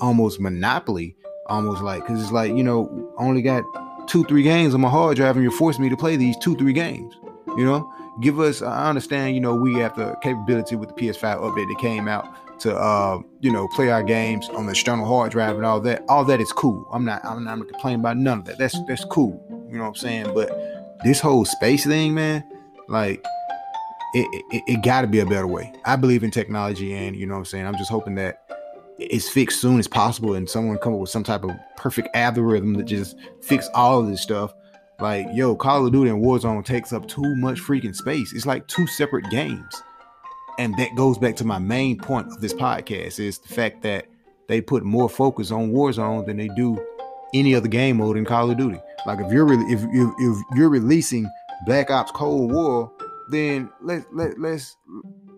[0.00, 3.64] almost monopoly, almost like because it's like you know only got
[4.08, 6.56] two three games on my hard drive, and you're forcing me to play these two
[6.56, 7.14] three games.
[7.56, 8.62] You know, give us.
[8.62, 9.34] I understand.
[9.34, 12.28] You know, we have the capability with the PS5 update that came out
[12.58, 16.02] to uh you know play our games on the external hard drive and all that.
[16.08, 16.86] All that is cool.
[16.92, 17.24] I'm not.
[17.24, 18.58] I'm not complaining about none of that.
[18.58, 19.42] That's that's cool.
[19.70, 20.34] You know what I'm saying?
[20.34, 20.50] But
[21.04, 22.44] this whole space thing, man,
[22.88, 23.24] like
[24.14, 25.72] it, it, it got to be a better way.
[25.84, 27.66] I believe in technology, and you know what I'm saying.
[27.66, 28.46] I'm just hoping that
[28.98, 32.74] it's fixed soon as possible, and someone come up with some type of perfect algorithm
[32.74, 34.54] that just fix all of this stuff.
[35.00, 38.32] Like, yo, Call of Duty and Warzone takes up too much freaking space.
[38.32, 39.82] It's like two separate games,
[40.58, 44.06] and that goes back to my main point of this podcast: is the fact that
[44.48, 46.78] they put more focus on Warzone than they do
[47.34, 48.80] any other game mode in Call of Duty.
[49.06, 51.28] Like, if you're really if, if, if you're releasing
[51.66, 52.90] Black Ops Cold War
[53.28, 54.76] then let let let's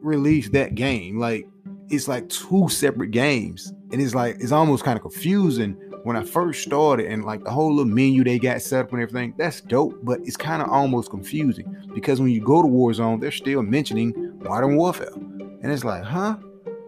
[0.00, 1.18] release that game.
[1.18, 1.46] Like
[1.90, 5.72] it's like two separate games, and it's like it's almost kind of confusing
[6.04, 9.00] when I first started, and like the whole little menu they got set up and
[9.00, 9.34] everything.
[9.36, 13.30] That's dope, but it's kind of almost confusing because when you go to Warzone, they're
[13.30, 16.36] still mentioning Modern Warfare, and it's like, huh?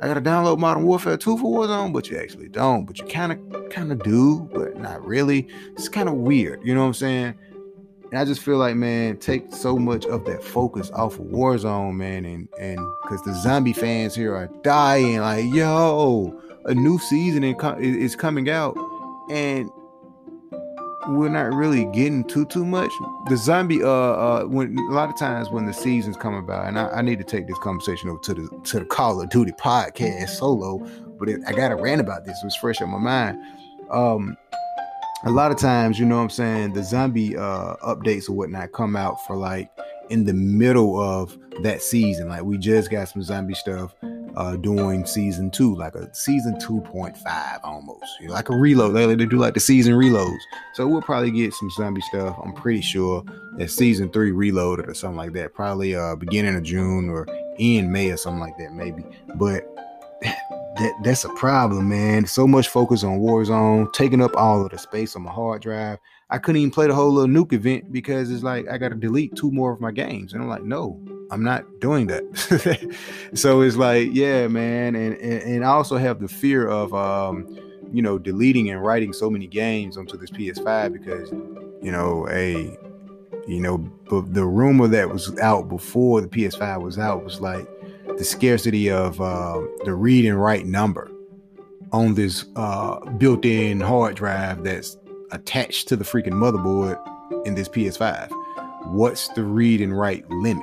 [0.03, 2.87] I gotta download Modern Warfare 2 for Warzone, but you actually don't.
[2.87, 5.47] But you kind of kind of do, but not really.
[5.73, 7.35] It's kind of weird, you know what I'm saying?
[8.11, 11.95] And I just feel like, man, take so much of that focus off of Warzone,
[11.95, 17.45] man, and and because the zombie fans here are dying, like, yo, a new season
[17.45, 18.77] is coming out,
[19.31, 19.71] and
[21.09, 22.91] we're not really getting too too much.
[23.29, 26.79] The zombie, uh, uh, when a lot of times when the seasons come about, and
[26.79, 29.53] I, I need to take this conversation over to the to the Call of Duty
[29.53, 30.79] podcast solo,
[31.19, 32.37] but it, I got a rant about this.
[32.43, 33.39] It was fresh on my mind.
[33.89, 34.37] Um,
[35.25, 38.73] a lot of times, you know what I'm saying, the zombie uh updates or whatnot
[38.73, 39.71] come out for like
[40.09, 42.29] in the middle of that season.
[42.29, 43.95] Like we just got some zombie stuff
[44.37, 48.05] uh doing season two, like a season 2.5 almost.
[48.21, 48.95] You know, like a reload.
[48.95, 50.41] They, they do like the season reloads.
[50.75, 52.37] So we'll probably get some zombie stuff.
[52.43, 53.23] I'm pretty sure
[53.59, 55.53] that season three reloaded or something like that.
[55.53, 57.27] Probably uh beginning of June or
[57.59, 59.05] in May or something like that, maybe.
[59.35, 59.67] But
[60.81, 62.27] that that's a problem, man.
[62.27, 65.99] So much focus on Warzone, taking up all of the space on my hard drive.
[66.31, 68.95] I couldn't even play the whole little nuke event because it's like I got to
[68.95, 72.97] delete two more of my games, and I'm like, no, I'm not doing that.
[73.35, 77.47] so it's like, yeah, man, and, and and I also have the fear of um,
[77.93, 81.31] you know, deleting and writing so many games onto this PS5 because,
[81.83, 82.77] you know, a
[83.47, 83.79] you know,
[84.29, 87.67] the rumor that was out before the PS5 was out was like
[88.21, 91.11] the scarcity of uh, the read and write number
[91.91, 94.99] on this uh, built-in hard drive that's
[95.31, 97.01] attached to the freaking motherboard
[97.47, 98.31] in this PS5.
[98.89, 100.63] What's the read and write limit?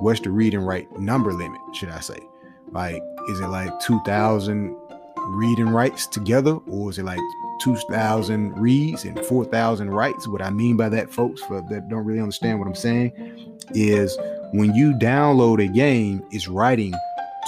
[0.00, 1.60] What's the read and write number limit?
[1.74, 2.18] Should I say?
[2.72, 4.76] Like, is it like 2,000
[5.28, 7.20] read and writes together, or is it like
[7.60, 10.26] 2,000 reads and 4,000 writes?
[10.26, 13.12] What I mean by that, folks, for that don't really understand what I'm saying,
[13.74, 14.18] is
[14.56, 16.94] when you download a game, it's writing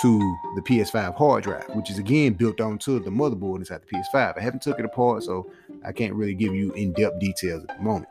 [0.01, 4.39] to the PS5 hard drive, which is again built onto the motherboard inside the PS5.
[4.39, 5.51] I haven't took it apart, so
[5.85, 8.09] I can't really give you in-depth details at the moment.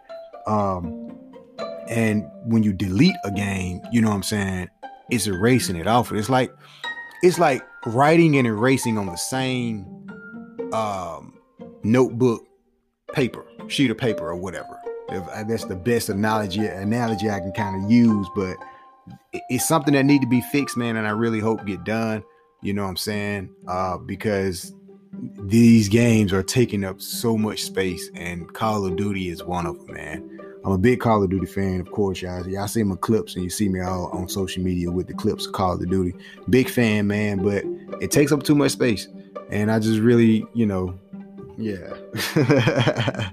[0.47, 1.17] Um,
[1.87, 4.69] and when you delete a game, you know what I'm saying,
[5.09, 6.11] it's erasing it off.
[6.11, 6.51] It's like
[7.23, 9.85] it's like writing and erasing on the same
[10.73, 11.39] um,
[11.83, 12.45] notebook
[13.13, 14.79] paper, sheet of paper, or whatever.
[15.09, 18.57] If that's the best analogy analogy I can kind of use, but
[19.33, 22.23] it's something that need to be fixed, man, and I really hope get done.
[22.61, 23.49] You know what I'm saying?
[23.67, 24.73] Uh, because
[25.43, 29.77] these games are taking up so much space, and Call of Duty is one of
[29.85, 30.39] them, man.
[30.65, 32.47] I'm a big Call of Duty fan, of course, y'all.
[32.47, 35.45] Y'all see my clips, and you see me all on social media with the clips
[35.45, 36.13] of Call of Duty.
[36.49, 37.63] Big fan, man, but
[38.01, 39.07] it takes up too much space,
[39.49, 40.99] and I just really, you know,
[41.57, 41.93] Yeah.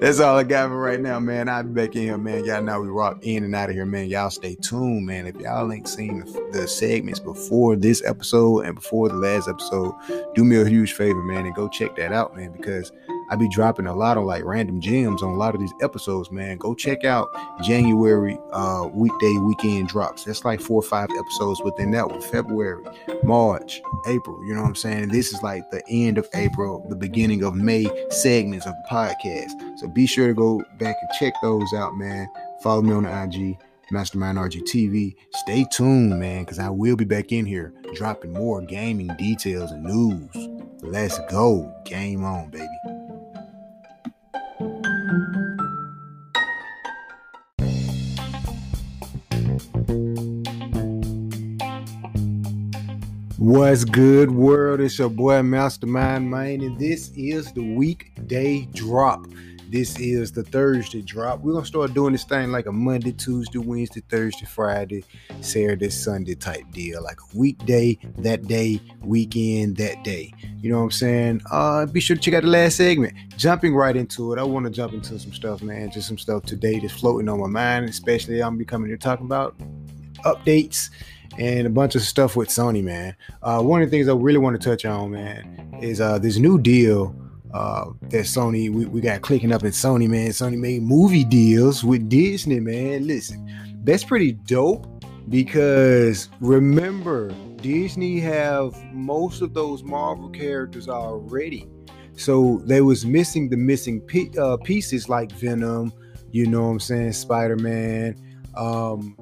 [0.00, 1.48] That's all I got for right now, man.
[1.48, 2.44] I'll be back in here, man.
[2.44, 4.08] Y'all know we rock in and out of here, man.
[4.08, 5.26] Y'all stay tuned, man.
[5.26, 9.94] If y'all ain't seen the, the segments before this episode and before the last episode,
[10.34, 12.92] do me a huge favor, man, and go check that out, man, because
[13.28, 16.30] I be dropping a lot of like random gems on a lot of these episodes,
[16.30, 16.58] man.
[16.58, 17.28] Go check out
[17.62, 20.24] January uh weekday weekend drops.
[20.24, 22.20] That's like four or five episodes within that one.
[22.20, 22.84] February,
[23.22, 24.44] March, April.
[24.46, 25.08] You know what I'm saying?
[25.08, 29.78] This is like the end of April, the beginning of May segments of the podcast.
[29.78, 32.28] So be sure to go back and check those out, man.
[32.62, 33.58] Follow me on the IG.
[33.90, 35.14] Mastermind RGTV.
[35.34, 39.84] Stay tuned, man, because I will be back in here dropping more gaming details and
[39.84, 40.48] news.
[40.82, 41.72] Let's go.
[41.84, 42.93] Game on, baby.
[53.44, 54.80] What's good, world?
[54.80, 59.26] It's your boy Mastermind Man, and this is the weekday drop.
[59.68, 61.40] This is the Thursday drop.
[61.40, 65.04] We're gonna start doing this thing like a Monday, Tuesday, Wednesday, Thursday, Friday,
[65.42, 67.02] Saturday, Sunday type deal.
[67.02, 70.32] Like a weekday, that day, weekend, that day.
[70.62, 71.42] You know what I'm saying?
[71.50, 73.12] Uh be sure to check out the last segment.
[73.36, 74.38] Jumping right into it.
[74.38, 75.90] I want to jump into some stuff, man.
[75.90, 79.54] Just some stuff today that's floating on my mind, especially I'm becoming here talking about
[80.24, 80.88] updates
[81.38, 83.16] and a bunch of stuff with Sony, man.
[83.42, 86.38] Uh, one of the things I really want to touch on, man, is uh, this
[86.38, 87.14] new deal
[87.52, 90.30] uh, that Sony we, we got clicking up in Sony, man.
[90.30, 93.06] Sony made movie deals with Disney, man.
[93.06, 94.86] Listen, that's pretty dope
[95.28, 101.68] because remember, Disney have most of those Marvel characters already.
[102.16, 104.02] So they was missing the missing
[104.38, 105.92] uh, pieces like Venom,
[106.30, 108.16] you know what I'm saying, Spider-Man,
[108.56, 109.16] um,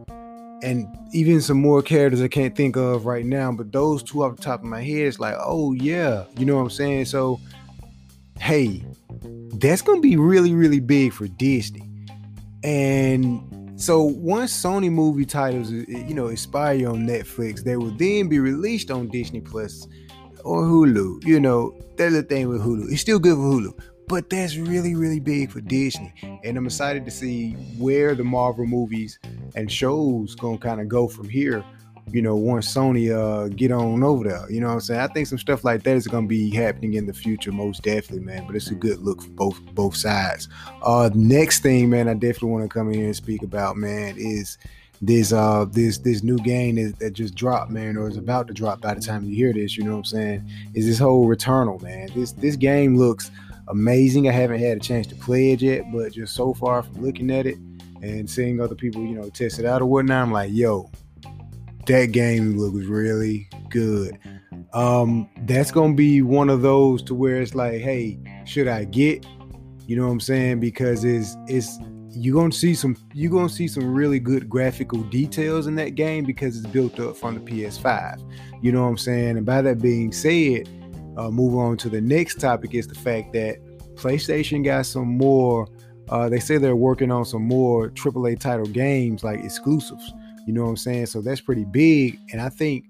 [0.62, 4.36] and even some more characters I can't think of right now, but those two off
[4.36, 7.06] the top of my head is like, oh yeah, you know what I'm saying?
[7.06, 7.40] So,
[8.38, 8.84] hey,
[9.54, 11.88] that's gonna be really, really big for Disney.
[12.64, 18.38] And so once Sony movie titles, you know, expire on Netflix, they will then be
[18.38, 19.88] released on Disney Plus
[20.44, 21.24] or Hulu.
[21.26, 22.92] You know, that's the thing with Hulu.
[22.92, 23.78] It's still good for Hulu,
[24.12, 26.12] but that's really, really big for Disney.
[26.44, 29.18] And I'm excited to see where the Marvel movies
[29.54, 31.64] and shows gonna kind of go from here.
[32.10, 34.50] You know, once Sony uh get on over there.
[34.50, 35.00] You know what I'm saying?
[35.00, 38.20] I think some stuff like that is gonna be happening in the future, most definitely,
[38.20, 38.46] man.
[38.46, 40.50] But it's a good look for both both sides.
[40.82, 44.16] Uh next thing, man, I definitely want to come in here and speak about, man,
[44.18, 44.58] is
[45.00, 48.52] this uh this this new game that, that just dropped, man, or is about to
[48.52, 50.50] drop by the time you hear this, you know what I'm saying?
[50.74, 52.10] Is this whole Returnal, man.
[52.14, 53.30] This this game looks
[53.68, 54.28] amazing.
[54.28, 57.30] I haven't had a chance to play it yet, but just so far from looking
[57.30, 57.56] at it
[58.02, 60.90] and seeing other people, you know, test it out or whatnot, I'm like, yo,
[61.86, 64.18] that game looks really good.
[64.72, 69.26] Um, that's gonna be one of those to where it's like, hey, should I get?
[69.86, 70.60] You know what I'm saying?
[70.60, 71.78] Because it's it's
[72.10, 76.24] you're gonna see some you're gonna see some really good graphical details in that game
[76.24, 78.22] because it's built up from the PS5.
[78.62, 79.36] You know what I'm saying?
[79.36, 80.68] And by that being said,
[81.16, 83.58] uh, move on to the next topic is the fact that
[83.94, 85.68] PlayStation got some more.
[86.08, 90.12] Uh, they say they're working on some more AAA title games like exclusives.
[90.46, 91.06] You know what I'm saying?
[91.06, 92.86] So that's pretty big, and I think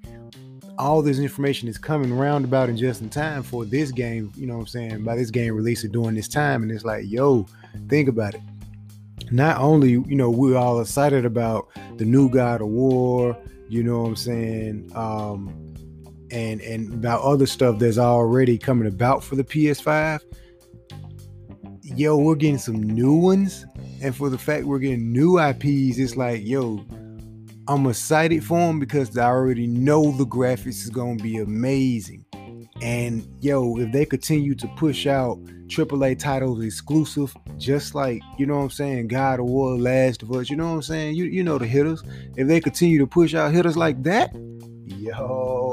[0.79, 4.33] all this information is coming roundabout and just in time for this game.
[4.37, 5.05] You know what I'm saying?
[5.05, 7.47] By this game releasing during this time, and it's like, yo,
[7.89, 8.41] think about it.
[9.31, 13.37] Not only you know we're all excited about the new God of War.
[13.68, 14.93] You know what I'm saying?
[14.95, 15.62] Um,
[16.33, 20.20] and and about other stuff that's already coming about for the PS5.
[21.83, 23.66] Yo, we're getting some new ones,
[24.01, 26.85] and for the fact we're getting new IPs, it's like, yo,
[27.68, 32.24] I'm excited for them because I already know the graphics is gonna be amazing.
[32.80, 38.57] And yo, if they continue to push out AAA titles exclusive, just like you know
[38.57, 41.14] what I'm saying, God of War, Last of Us, you know what I'm saying?
[41.14, 42.03] You you know the hitters.
[42.37, 44.35] If they continue to push out hitters like that,
[44.87, 45.72] yo,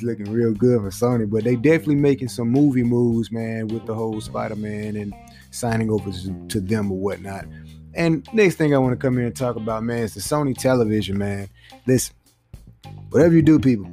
[0.00, 1.28] it's looking real good for Sony.
[1.30, 5.14] But they definitely making some movie moves, man, with the whole Spider-Man and
[5.50, 6.10] signing over
[6.48, 7.46] to them or whatnot.
[7.94, 10.56] And next thing I want to come here and talk about, man, is the Sony
[10.56, 11.48] television, man.
[11.86, 12.14] Listen,
[13.10, 13.90] whatever you do, people,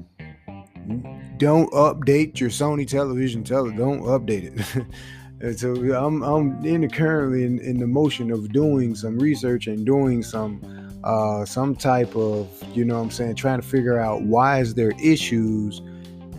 [1.38, 3.44] don't update your Sony television.
[3.44, 4.86] Tele, don't update it.
[5.42, 9.68] and so I'm I'm in the, currently in, in the motion of doing some research
[9.68, 10.62] and doing some
[11.04, 14.76] uh, some type of you know what I'm saying trying to figure out why is
[14.76, 15.82] there issues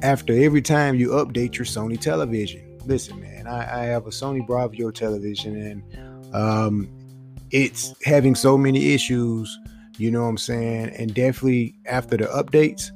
[0.03, 2.79] after every time you update your Sony television.
[2.87, 6.89] Listen, man, I, I have a Sony Bravia television and um,
[7.51, 9.59] it's having so many issues,
[9.97, 10.91] you know what I'm saying?
[10.91, 12.91] And definitely after the updates,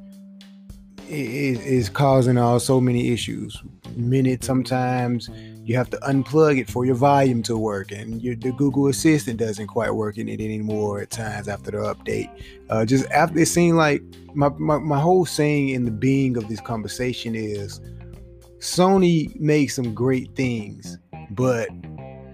[1.08, 3.60] is, is causing all so many issues.
[3.96, 5.28] Minutes sometimes
[5.64, 9.38] you have to unplug it for your volume to work, and your, the Google Assistant
[9.38, 12.30] doesn't quite work in it anymore at times after the update.
[12.68, 14.02] Uh, just after it seemed like
[14.34, 17.80] my, my my whole saying in the being of this conversation is
[18.58, 20.98] Sony makes some great things,
[21.30, 21.68] but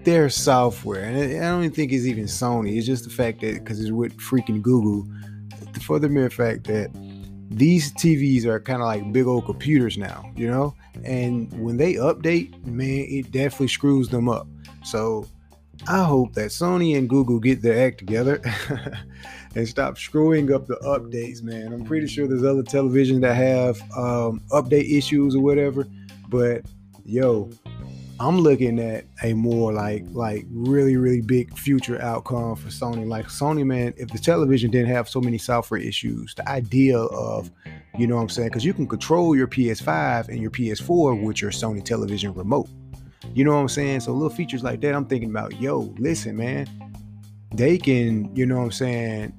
[0.03, 2.77] their software, and I don't even think it's even Sony.
[2.77, 5.07] It's just the fact that because it's with freaking Google,
[5.83, 6.89] for the mere fact that
[7.49, 10.75] these TVs are kind of like big old computers now, you know?
[11.05, 14.47] And when they update, man, it definitely screws them up.
[14.83, 15.25] So
[15.87, 18.41] I hope that Sony and Google get their act together
[19.55, 21.71] and stop screwing up the updates, man.
[21.71, 25.87] I'm pretty sure there's other televisions that have um, update issues or whatever,
[26.27, 26.63] but
[27.05, 27.49] yo,
[28.21, 33.07] I'm looking at a more like like really really big future outcome for Sony.
[33.07, 37.49] Like Sony, man, if the television didn't have so many software issues, the idea of
[37.97, 41.41] you know what I'm saying, because you can control your PS5 and your PS4 with
[41.41, 42.67] your Sony television remote.
[43.33, 44.01] You know what I'm saying?
[44.01, 45.59] So little features like that, I'm thinking about.
[45.61, 46.67] Yo, listen, man,
[47.53, 49.33] they can, you know what I'm saying,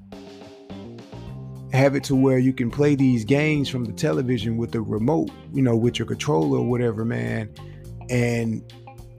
[1.71, 5.29] have it to where you can play these games from the television with the remote,
[5.53, 7.49] you know, with your controller or whatever, man
[8.11, 8.61] and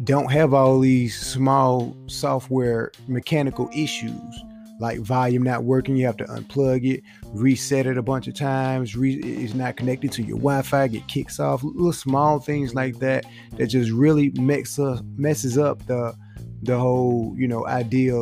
[0.04, 4.44] don't have all these small software mechanical issues
[4.80, 8.96] like volume not working you have to unplug it reset it a bunch of times
[8.96, 13.24] re- it's not connected to your wi-fi get kicks off little small things like that
[13.56, 16.14] that just really us messes up the
[16.62, 18.14] the whole you know idea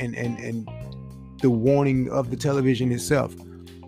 [0.00, 0.68] and and and
[1.42, 3.34] the warning of the television itself.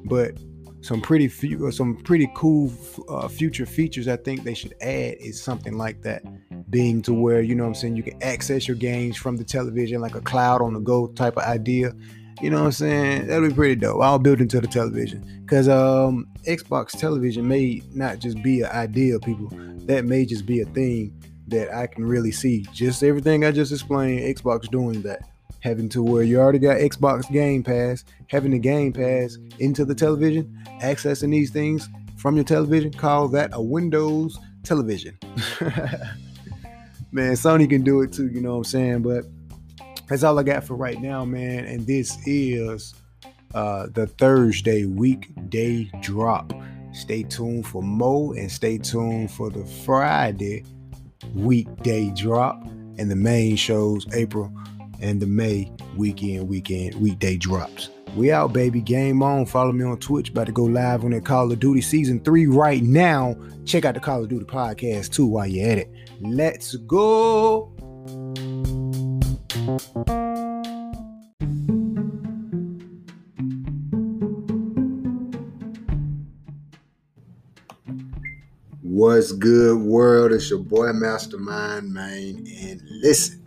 [0.04, 0.36] But
[0.84, 2.70] some pretty few, uh, some pretty cool
[3.08, 6.22] uh, future features I think they should add is something like that,
[6.70, 9.44] being to where you know what I'm saying you can access your games from the
[9.44, 11.94] television like a cloud on the go type of idea.
[12.42, 13.28] You know what I'm saying?
[13.28, 14.02] That'll be pretty dope.
[14.02, 19.18] I'll build into the television because um, Xbox television may not just be an idea,
[19.20, 19.48] people.
[19.86, 21.18] That may just be a thing
[21.48, 22.66] that I can really see.
[22.74, 25.22] Just everything I just explained, Xbox doing that
[25.64, 29.94] having to where you already got Xbox Game Pass, having the Game Pass into the
[29.94, 31.88] television, accessing these things
[32.18, 35.18] from your television, call that a Windows television.
[37.12, 39.02] man, Sony can do it too, you know what I'm saying?
[39.02, 39.24] But
[40.06, 41.64] that's all I got for right now, man.
[41.64, 42.94] And this is
[43.54, 46.52] uh, the Thursday weekday drop.
[46.92, 50.62] Stay tuned for more and stay tuned for the Friday
[51.34, 52.62] weekday drop
[52.98, 54.52] and the main shows April
[55.00, 57.90] and the May weekend, weekend, weekday drops.
[58.16, 58.80] We out, baby.
[58.80, 59.44] Game on.
[59.46, 60.30] Follow me on Twitch.
[60.30, 63.36] About to go live on that Call of Duty Season 3 right now.
[63.64, 65.90] Check out the Call of Duty podcast too while you're at it.
[66.20, 67.72] Let's go.
[78.82, 80.30] What's good, world?
[80.30, 82.46] It's your boy Mastermind, man.
[82.60, 83.43] And listen,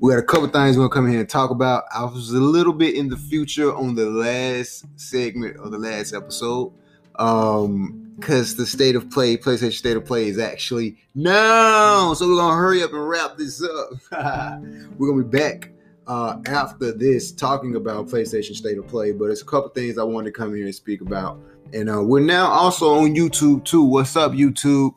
[0.00, 1.84] we got a couple things we're gonna come here and talk about.
[1.94, 6.14] I was a little bit in the future on the last segment of the last
[6.14, 6.72] episode.
[7.16, 12.14] Um because the state of play, PlayStation State of Play is actually no.
[12.16, 13.90] So we're gonna hurry up and wrap this up.
[14.96, 15.70] we're gonna be back
[16.06, 20.02] uh, after this talking about PlayStation State of Play, but it's a couple things I
[20.02, 21.38] wanted to come here and speak about.
[21.74, 23.84] And uh, we're now also on YouTube too.
[23.84, 24.94] What's up, YouTube?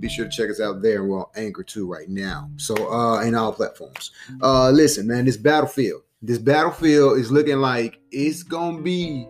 [0.00, 1.04] Be sure to check us out there.
[1.04, 2.50] We're on Anchor too right now.
[2.56, 4.10] So uh in all platforms.
[4.42, 6.02] Uh listen, man, this battlefield.
[6.22, 9.28] This battlefield is looking like it's gonna be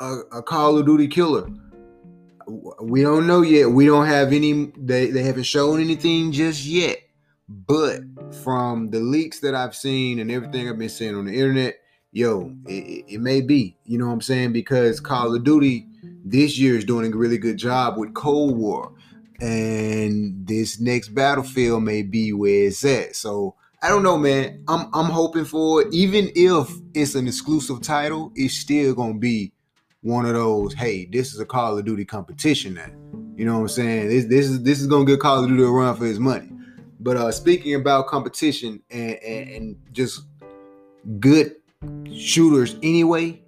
[0.00, 1.48] a, a Call of Duty killer.
[2.82, 3.70] We don't know yet.
[3.70, 6.98] We don't have any they, they haven't shown anything just yet.
[7.48, 8.00] But
[8.42, 11.76] from the leaks that I've seen and everything I've been seeing on the internet,
[12.12, 13.76] yo, it, it, may be.
[13.84, 14.52] You know what I'm saying?
[14.52, 15.86] Because Call of Duty
[16.24, 18.92] this year is doing a really good job with Cold War
[19.44, 23.14] and this next battlefield may be where it's at.
[23.14, 24.64] So I don't know, man.
[24.68, 25.84] I'm I'm hoping for.
[25.90, 29.52] Even if it's an exclusive title, it's still gonna be
[30.00, 30.72] one of those.
[30.72, 32.88] Hey, this is a Call of Duty competition now.
[33.36, 34.08] You know what I'm saying?
[34.08, 36.48] This this is this is gonna get Call of Duty a run for his money.
[37.00, 40.22] But uh speaking about competition and, and, and just
[41.20, 41.56] good
[42.10, 43.42] shooters anyway,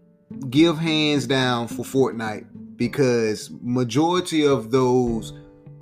[0.51, 5.33] give hands down for Fortnite because majority of those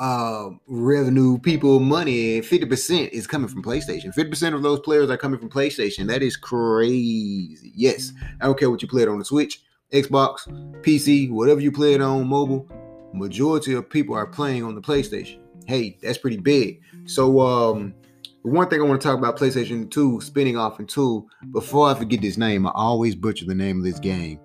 [0.00, 4.14] uh, revenue, people, money, 50% is coming from PlayStation.
[4.14, 6.06] 50% of those players are coming from PlayStation.
[6.06, 7.72] That is crazy.
[7.74, 10.46] Yes, I don't care what you play it on the Switch, Xbox,
[10.82, 12.68] PC, whatever you play it on mobile.
[13.12, 15.38] Majority of people are playing on the PlayStation.
[15.66, 16.80] Hey, that's pretty big.
[17.06, 17.94] So, um,
[18.42, 21.26] one thing I want to talk about PlayStation 2 spinning off in 2.
[21.52, 24.38] Before I forget this name, I always butcher the name of this game.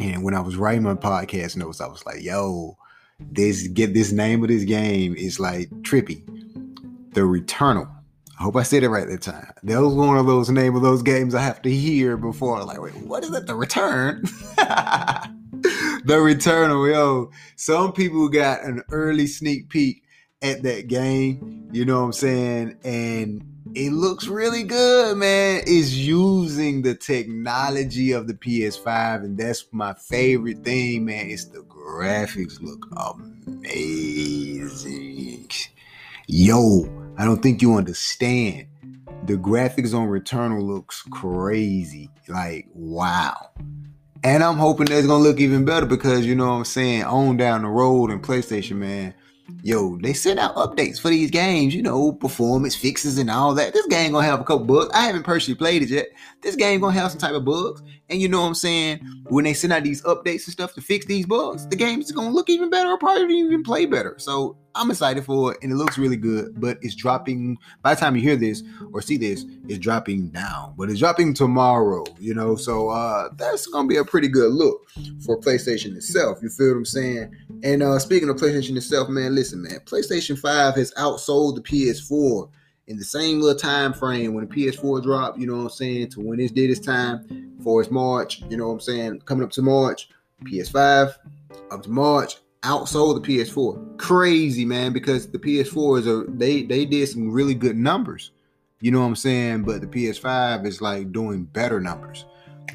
[0.00, 2.76] And when I was writing my podcast notes, I was like, yo,
[3.30, 6.24] This get this name of this game is like trippy.
[7.14, 7.88] The Returnal.
[8.38, 9.52] I hope I said it right that time.
[9.62, 12.64] That was one of those name of those games I have to hear before.
[12.64, 13.46] Like, wait, what is it?
[13.46, 14.22] The Return?
[14.56, 17.30] the Returnal, yo.
[17.56, 20.02] Some people got an early sneak peek
[20.42, 21.68] at that game.
[21.72, 22.76] You know what I'm saying?
[22.82, 23.44] And
[23.74, 25.62] it looks really good, man.
[25.66, 31.30] It's using the technology of the PS5, and that's my favorite thing, man.
[31.30, 32.86] It's the graphics look
[33.46, 34.28] amazing.
[36.26, 38.66] Yo, I don't think you understand.
[39.24, 42.10] The graphics on Returnal looks crazy.
[42.28, 43.50] Like, wow.
[44.24, 47.36] And I'm hoping that's gonna look even better because you know what I'm saying, on
[47.36, 49.14] down the road in PlayStation, man,
[49.62, 53.72] yo, they send out updates for these games, you know, performance fixes and all that.
[53.72, 54.90] This game gonna have a couple bugs.
[54.92, 56.08] I haven't personally played it yet.
[56.42, 57.82] This game gonna have some type of bugs.
[58.10, 59.00] And you know what I'm saying?
[59.28, 62.10] When they send out these updates and stuff to fix these bugs, the game is
[62.10, 64.16] gonna look even better or probably even play better.
[64.18, 68.00] So I'm excited for it and it looks really good, but it's dropping by the
[68.00, 68.62] time you hear this
[68.92, 70.74] or see this, it's dropping now.
[70.76, 72.56] But it's dropping tomorrow, you know.
[72.56, 74.88] So uh that's gonna be a pretty good look
[75.24, 76.38] for PlayStation itself.
[76.42, 77.36] You feel what I'm saying?
[77.62, 82.48] And uh speaking of PlayStation itself, man, listen, man, PlayStation 5 has outsold the PS4
[82.88, 86.10] in the same little time frame when the PS4 dropped, you know what I'm saying,
[86.10, 89.44] to when it did its time for its March, you know what I'm saying, coming
[89.44, 90.08] up to March,
[90.44, 91.14] PS5
[91.70, 93.98] up to March, outsold the PS4.
[93.98, 98.32] Crazy, man, because the PS4 is a they they did some really good numbers.
[98.80, 99.62] You know what I'm saying?
[99.62, 102.24] But the PS5 is like doing better numbers.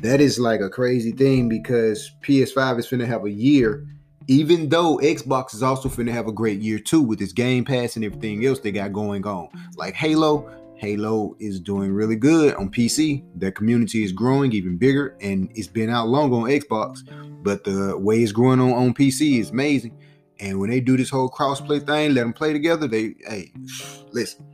[0.02, 3.86] That is like a crazy thing because PS5 is finna have a year
[4.28, 7.96] even though Xbox is also finna have a great year too with its Game Pass
[7.96, 9.48] and everything else they got going on.
[9.76, 13.24] Like Halo, Halo is doing really good on PC.
[13.36, 17.00] Their community is growing even bigger and it's been out long on Xbox,
[17.44, 19.98] but the way it's growing on, on PC is amazing.
[20.40, 23.52] And when they do this whole crossplay thing, let them play together, they hey,
[24.12, 24.46] listen.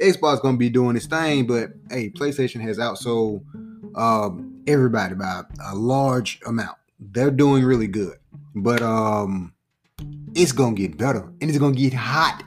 [0.00, 3.42] Xbox is gonna be doing this thing, but hey, PlayStation has outsold
[3.96, 6.76] um, everybody by a large amount.
[6.98, 8.16] They're doing really good.
[8.54, 9.54] But um
[10.34, 12.42] it's gonna get better and it's gonna get hot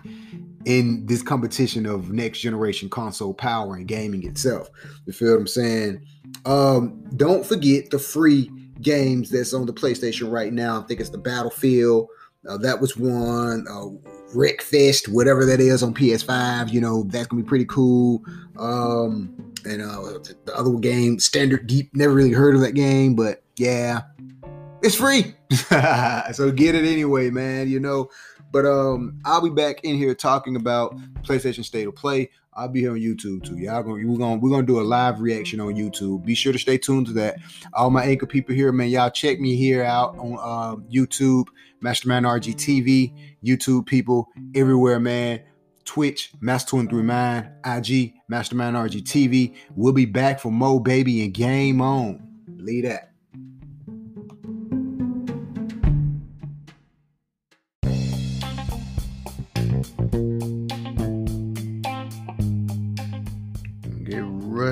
[0.67, 4.69] in this competition of next generation console power and gaming itself.
[5.05, 6.05] You feel what I'm saying?
[6.45, 8.51] Um, don't forget the free
[8.81, 10.81] games that's on the PlayStation right now.
[10.81, 12.09] I think it's the Battlefield.
[12.47, 13.65] Uh, that was one.
[13.69, 16.73] Uh, Wreckfest, whatever that is on PS5.
[16.73, 18.21] You know that's gonna be pretty cool.
[18.59, 21.95] Um, and uh, the other game, Stranded Deep.
[21.95, 24.01] Never really heard of that game, but yeah,
[24.83, 25.33] it's free.
[26.33, 27.69] so get it anyway, man.
[27.69, 28.09] You know.
[28.57, 32.31] But um, I'll be back in here talking about PlayStation State of Play.
[32.55, 33.55] I'll be here on YouTube too.
[33.55, 36.25] Y'all gonna we're gonna we're gonna do a live reaction on YouTube.
[36.25, 37.37] Be sure to stay tuned to that.
[37.73, 41.49] All my anchor people here, man, y'all check me here out on uh, YouTube,
[41.81, 43.13] Mastermind RG TV,
[43.45, 45.39] YouTube people everywhere, man.
[45.85, 49.53] Twitch, Master213 IG, Mastermind RG TV.
[49.75, 52.27] We'll be back for Mo Baby and Game On.
[52.57, 53.11] Leave that.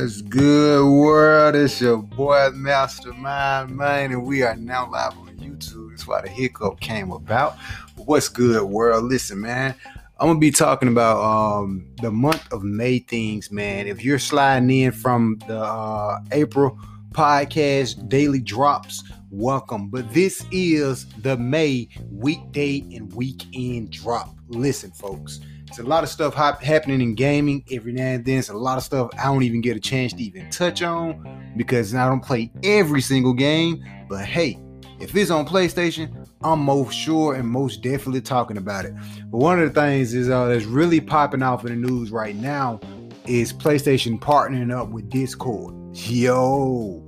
[0.06, 1.56] What's good, world?
[1.56, 5.90] It's your boy Mastermind Man, and we are now live on YouTube.
[5.90, 7.58] That's why the hiccup came about.
[7.96, 9.06] What's good, world?
[9.06, 9.74] Listen, man,
[10.20, 13.88] I'm gonna be talking about um, the month of May things, man.
[13.88, 16.78] If you're sliding in from the uh, April
[17.10, 19.90] podcast daily drops, welcome.
[19.90, 24.36] But this is the May weekday and weekend drop.
[24.50, 28.38] Listen, folks it's a lot of stuff happening in gaming every now and then.
[28.40, 31.54] It's a lot of stuff I don't even get a chance to even touch on
[31.58, 33.84] because I don't play every single game.
[34.08, 34.60] But hey,
[35.00, 38.94] if it's on PlayStation, I'm most sure and most definitely talking about it.
[39.32, 42.36] But one of the things is uh, that's really popping off in the news right
[42.36, 42.80] now
[43.26, 45.74] is PlayStation partnering up with Discord.
[45.98, 47.04] Yo,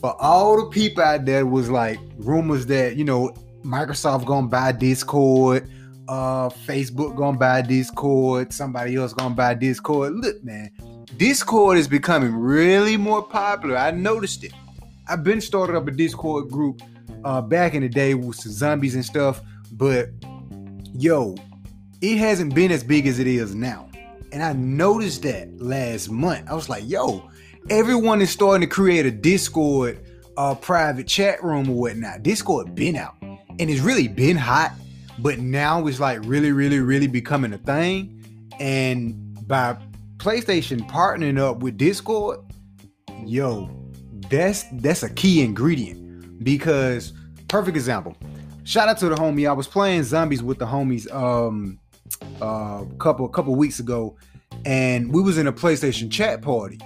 [0.00, 3.34] for all the people out there was like rumors that you know
[3.64, 5.68] Microsoft gonna buy Discord
[6.10, 10.12] uh Facebook gonna buy Discord, somebody else gonna buy Discord.
[10.16, 10.72] Look, man,
[11.16, 13.76] Discord is becoming really more popular.
[13.76, 14.52] I noticed it.
[15.06, 16.82] I've been started up a Discord group
[17.24, 19.40] uh back in the day with some zombies and stuff,
[19.70, 20.08] but
[20.92, 21.36] yo,
[22.00, 23.88] it hasn't been as big as it is now.
[24.32, 26.50] And I noticed that last month.
[26.50, 27.30] I was like, yo,
[27.68, 30.00] everyone is starting to create a Discord
[30.36, 32.24] uh private chat room or whatnot.
[32.24, 34.72] Discord been out and it's really been hot
[35.22, 38.24] but now it's like really, really, really becoming a thing.
[38.58, 39.76] And by
[40.16, 42.40] PlayStation partnering up with Discord,
[43.24, 43.70] yo,
[44.28, 47.12] that's that's a key ingredient because
[47.48, 48.16] perfect example.
[48.64, 49.48] shout out to the homie.
[49.48, 51.78] I was playing zombies with the homies um
[52.40, 54.16] uh, a couple a couple weeks ago,
[54.64, 56.78] and we was in a PlayStation chat party,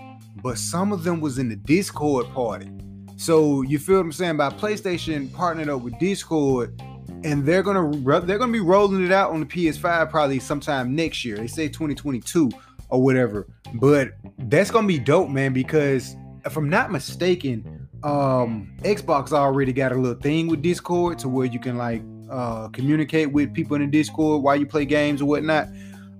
[0.43, 2.70] but some of them was in the Discord party.
[3.16, 4.37] So you feel what I'm saying?
[4.37, 6.80] By PlayStation partnering up with Discord,
[7.25, 11.25] and they're gonna they're gonna be rolling it out on the PS5 probably sometime next
[11.25, 11.37] year.
[11.37, 12.51] They say 2022
[12.91, 13.49] or whatever.
[13.75, 16.14] But that's gonna be dope, man, because
[16.45, 21.47] if I'm not mistaken, um, Xbox already got a little thing with Discord to where
[21.47, 25.25] you can like uh, communicate with people in the Discord while you play games or
[25.25, 25.68] whatnot.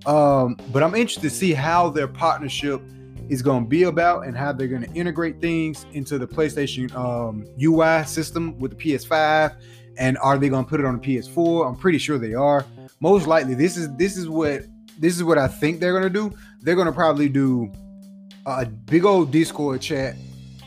[0.07, 2.81] Um, but I'm interested to see how their partnership
[3.29, 6.93] is going to be about and how they're going to integrate things into the PlayStation
[6.95, 9.55] um, UI system with the PS5.
[9.97, 11.67] And are they going to put it on the PS4?
[11.67, 12.65] I'm pretty sure they are.
[12.99, 14.63] Most likely, this is this is what
[14.99, 16.35] this is what I think they're going to do.
[16.61, 17.71] They're going to probably do
[18.45, 20.15] a big old Discord chat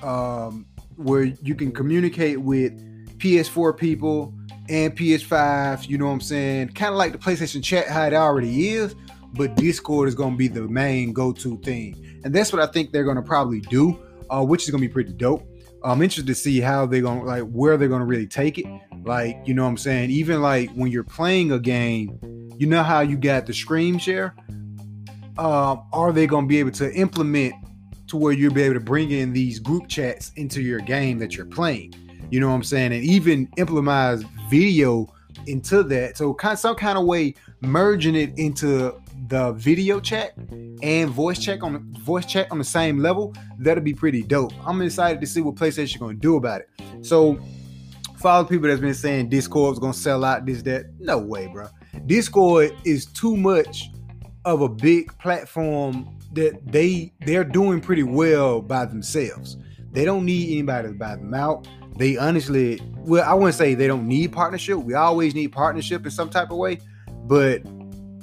[0.03, 0.67] um,
[0.97, 2.73] where you can communicate with
[3.19, 4.35] PS4 people
[4.69, 5.89] and PS5.
[5.89, 6.69] You know what I'm saying?
[6.71, 8.95] Kind of like the PlayStation chat, how it already is,
[9.35, 12.93] but Discord is going to be the main go-to thing, and that's what I think
[12.93, 13.99] they're going to probably do,
[14.31, 15.47] uh, which is going to be pretty dope.
[15.85, 18.59] I'm interested to see how they're going to like where they're going to really take
[18.59, 18.67] it.
[19.05, 20.11] Like, you know what I'm saying?
[20.11, 22.19] Even like when you're playing a game,
[22.57, 24.35] you know how you got the screen share?
[25.39, 27.55] Uh, are they going to be able to implement
[28.09, 31.37] to where you'll be able to bring in these group chats into your game that
[31.37, 31.95] you're playing?
[32.31, 32.93] You know what I'm saying?
[32.93, 35.07] And even implement video
[35.47, 36.17] into that.
[36.17, 40.37] So kind of, some kind of way merging it into the video chat
[40.83, 44.53] and voice check on the voice chat on the same level, that'll be pretty dope.
[44.67, 46.69] I'm excited to see what PlayStation gonna do about it.
[47.03, 47.39] So
[48.19, 50.87] follow people that's been saying Discord's gonna sell out this, that.
[50.99, 51.69] No way, bro.
[52.07, 53.91] Discord is too much
[54.45, 59.57] of a big platform that they they're doing pretty well by themselves.
[59.91, 61.67] They don't need anybody to buy them out
[61.99, 64.79] they honestly, well, I wouldn't say they don't need partnership.
[64.79, 66.79] We always need partnership in some type of way,
[67.25, 67.63] but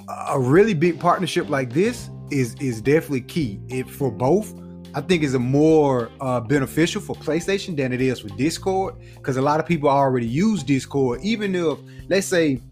[0.08, 3.60] a really big partnership like this is is definitely key.
[3.68, 4.54] It for both.
[4.94, 9.36] I think is a more uh, beneficial for PlayStation than it is for Discord because
[9.36, 11.20] a lot of people already use Discord.
[11.22, 11.78] Even if,
[12.08, 12.62] let's say,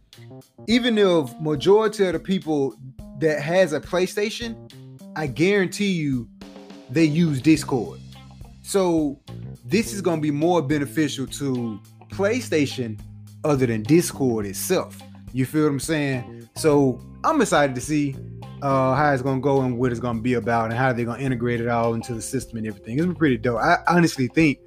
[0.66, 2.76] even if majority of the people
[3.18, 4.56] that has a PlayStation,
[5.16, 6.26] I guarantee you
[6.88, 8.00] they use Discord.
[8.62, 9.20] So
[9.66, 11.78] this is going to be more beneficial to
[12.10, 12.98] PlayStation
[13.44, 14.98] other than Discord itself.
[15.34, 16.48] You feel what I'm saying?
[16.54, 18.14] So I'm excited to see
[18.62, 21.18] uh, how it's to go and what it's to be about and how they're to
[21.18, 22.96] integrate it all into the system and everything.
[22.96, 23.60] It's been pretty dope.
[23.60, 24.58] I honestly think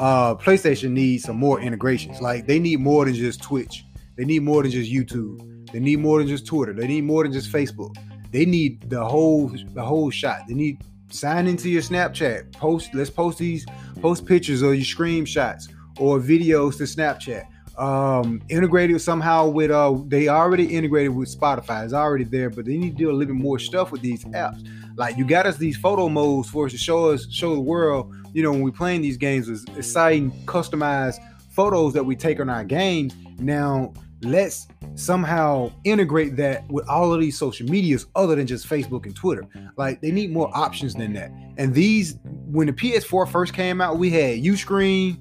[0.00, 2.20] uh, PlayStation needs some more integrations.
[2.20, 3.84] Like they need more than just Twitch.
[4.16, 5.70] They need more than just YouTube.
[5.70, 6.72] They need more than just Twitter.
[6.72, 7.94] They need more than just Facebook.
[8.32, 10.40] They need the whole the whole shot.
[10.48, 12.52] They need sign into your Snapchat.
[12.54, 13.64] Post, let's post these,
[14.00, 17.44] post pictures or your screenshots or videos to Snapchat.
[17.78, 21.84] Um, integrated somehow with uh, they already integrated with Spotify.
[21.84, 24.24] It's already there, but they need to do a little bit more stuff with these
[24.26, 24.66] apps.
[24.96, 28.14] Like you got us these photo modes for us to show us, show the world.
[28.34, 31.18] You know, when we playing these games, is exciting, customized
[31.50, 33.14] photos that we take on our games.
[33.38, 33.92] Now
[34.22, 39.16] let's somehow integrate that with all of these social medias other than just Facebook and
[39.16, 39.44] Twitter.
[39.76, 41.30] Like they need more options than that.
[41.56, 45.18] And these when the PS4 first came out, we had Ustream,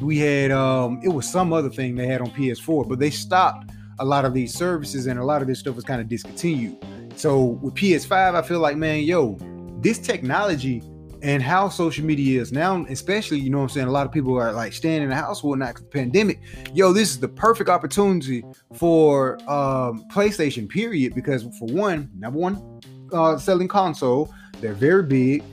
[0.00, 3.70] we had um it was some other thing they had on PS4, but they stopped
[3.98, 6.76] a lot of these services and a lot of this stuff was kind of discontinued.
[7.16, 9.36] So with PS5, I feel like man, yo,
[9.80, 10.82] this technology
[11.22, 13.86] and how social media is now, especially, you know what I'm saying?
[13.86, 16.40] A lot of people are like staying in the house whatnot the pandemic.
[16.74, 21.14] Yo, this is the perfect opportunity for um, PlayStation, period.
[21.14, 22.80] Because for one, number one,
[23.12, 25.44] uh, selling console, they're very big.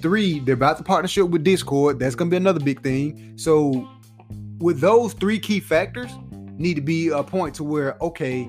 [0.00, 1.98] Three, they're about the partnership with Discord.
[1.98, 3.32] That's gonna be another big thing.
[3.36, 3.88] So,
[4.58, 6.10] with those three key factors,
[6.58, 8.48] need to be a point to where okay,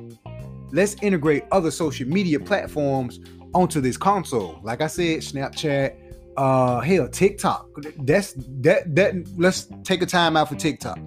[0.71, 3.19] let's integrate other social media platforms
[3.53, 4.59] onto this console.
[4.63, 5.95] Like I said, Snapchat,
[6.37, 7.67] uh hell tiktok.
[7.99, 10.99] That's that that let's take a time out for tiktok.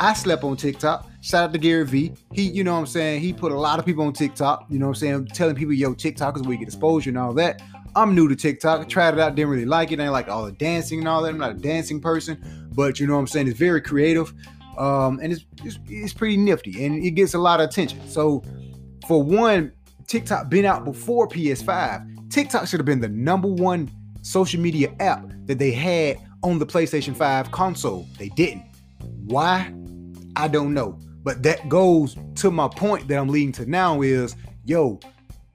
[0.00, 1.08] I slept on tiktok.
[1.20, 3.20] Shout out to gary vee he you know what i'm saying?
[3.20, 5.26] He put a lot of people on tiktok you know what i'm saying?
[5.26, 7.60] Telling people yo tiktok is where you get exposure and all that
[7.96, 10.44] i'm new to tiktok I tried it out didn't really like it I like all
[10.44, 13.26] the dancing and all that i'm not a dancing person but you know what i'm
[13.26, 14.32] saying it's very creative
[14.78, 18.42] um and it's, it's, it's pretty nifty and it gets a lot of attention so
[19.06, 19.72] for one
[20.06, 23.90] tiktok been out before ps5 tiktok should have been the number one
[24.22, 28.06] social media app that they had on the PlayStation 5 console.
[28.18, 28.64] They didn't.
[29.26, 29.72] Why?
[30.36, 30.98] I don't know.
[31.22, 34.34] But that goes to my point that I'm leading to now is
[34.64, 34.98] yo,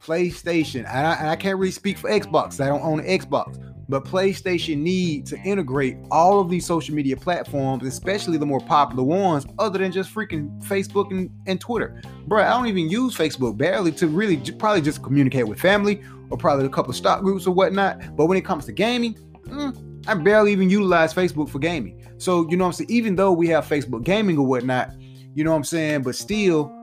[0.08, 2.64] PlayStation, and I, and I can't really speak for Xbox.
[2.64, 3.62] I don't own an Xbox.
[3.90, 9.04] but PlayStation need to integrate all of these social media platforms, especially the more popular
[9.04, 12.02] ones, other than just freaking Facebook and, and Twitter.
[12.26, 16.38] Bro, I don't even use Facebook barely to really probably just communicate with family or
[16.38, 18.16] probably a couple of stock groups or whatnot.
[18.16, 22.02] But when it comes to gaming, mm, I barely even utilize Facebook for gaming.
[22.18, 22.90] So, you know I'm saying?
[22.90, 24.92] Even though we have Facebook gaming or whatnot,
[25.36, 26.02] you know what I'm saying?
[26.02, 26.74] But still,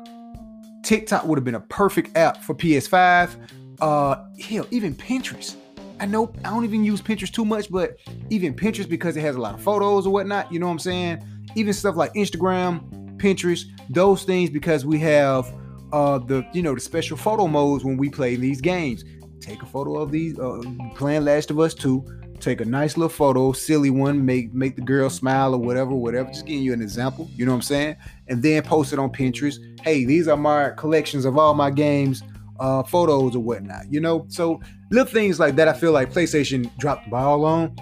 [0.85, 3.37] TikTok would have been a perfect app for PS5.
[3.80, 5.57] Uh, hell, even Pinterest.
[5.99, 7.97] I know I don't even use Pinterest too much, but
[8.30, 10.53] even Pinterest because it has a lot of photos or whatnot.
[10.53, 11.24] You know what I'm saying?
[11.57, 15.53] Even stuff like Instagram, Pinterest, those things because we have
[15.93, 19.05] uh the you know the special photo modes when we play these games.
[19.41, 20.62] Take a photo of these uh,
[20.95, 22.05] playing Last of Us 2
[22.41, 26.28] take a nice little photo, silly one, make make the girl smile or whatever, whatever.
[26.28, 27.97] Just giving you an example, you know what I'm saying?
[28.29, 29.59] And then post it on Pinterest.
[29.81, 32.22] Hey, these are my collections of all my games,
[32.59, 33.93] uh, photos or whatnot.
[33.93, 34.61] You know, so
[34.91, 35.68] little things like that.
[35.68, 37.77] I feel like PlayStation dropped the ball on.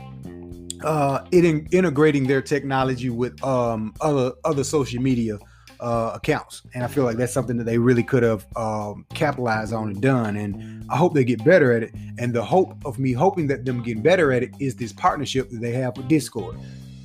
[0.84, 5.38] Uh, it in, integrating their technology with um other other social media
[5.82, 6.62] uh, accounts.
[6.74, 10.00] And I feel like that's something that they really could have um, capitalized on and
[10.00, 10.36] done.
[10.36, 11.92] And I hope they get better at it.
[12.18, 15.50] And the hope of me hoping that them getting better at it is this partnership
[15.50, 16.56] that they have with Discord.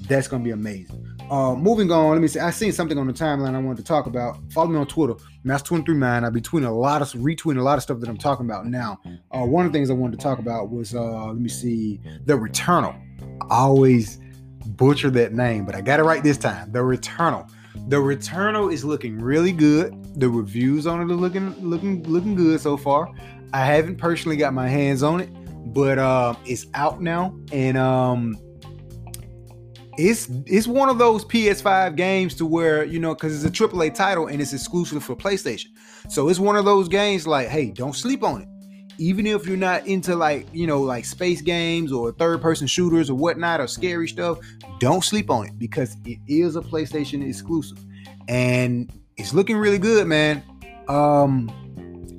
[0.08, 1.17] That's going to be amazing.
[1.30, 2.40] Uh, moving on, let me see.
[2.40, 4.38] I seen something on the timeline I wanted to talk about.
[4.54, 5.16] Follow me on Twitter,
[5.46, 6.24] Mass239.
[6.24, 8.66] I'll be tweeting a lot of retweeting a lot of stuff that I'm talking about
[8.66, 9.00] now.
[9.32, 12.00] Uh, one of the things I wanted to talk about was uh, let me see,
[12.26, 12.96] the Returnal.
[13.50, 14.20] I always
[14.66, 16.72] butcher that name, but I got it right this time.
[16.72, 17.50] The Returnal.
[17.90, 20.20] The Returnal is looking really good.
[20.20, 23.10] The reviews on it are looking looking looking good so far.
[23.54, 25.30] I haven't personally got my hands on it,
[25.74, 28.38] but uh, it's out now, and um,
[29.98, 33.94] it's it's one of those PS5 games to where you know because it's a AAA
[33.96, 35.68] title and it's exclusive for PlayStation.
[36.10, 38.48] So it's one of those games like, hey, don't sleep on it.
[39.00, 43.10] Even if you're not into like you know like space games or third person shooters
[43.10, 44.40] or whatnot or scary stuff
[44.80, 47.80] don't sleep on it because it is a playstation exclusive.
[48.28, 50.44] And it's looking really good man.
[50.88, 51.52] Um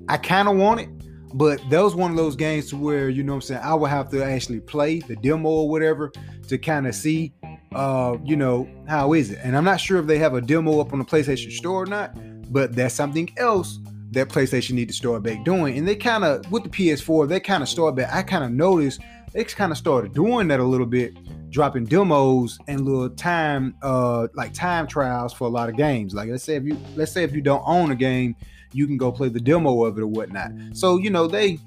[0.09, 0.89] i kind of want it
[1.35, 3.91] but that was one of those games to where you know i'm saying i would
[3.91, 6.11] have to actually play the demo or whatever
[6.49, 7.33] to kind of see
[7.75, 10.81] uh you know how is it and i'm not sure if they have a demo
[10.81, 12.17] up on the playstation store or not
[12.51, 13.79] but that's something else
[14.13, 15.77] that PlayStation need to start back doing.
[15.77, 18.13] And they kind of with the PS4, they kind of started back.
[18.13, 19.01] I kind of noticed
[19.33, 21.15] they kind of started doing that a little bit,
[21.51, 26.15] dropping demos and little time uh like time trials for a lot of games.
[26.15, 28.35] Like let's say if you let's say if you don't own a game,
[28.73, 30.53] you can go play the demo of it or whatnot.
[30.73, 31.59] So you know they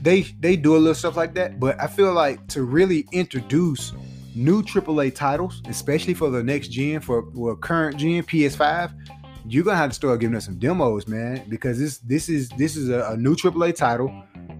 [0.00, 1.58] they they do a little stuff like that.
[1.58, 3.92] But I feel like to really introduce
[4.38, 8.92] new AAA titles, especially for the next gen, for well, current gen PS5,
[9.48, 12.76] you're gonna have to start giving us some demos, man, because this this is this
[12.76, 14.12] is a, a, new AAA title.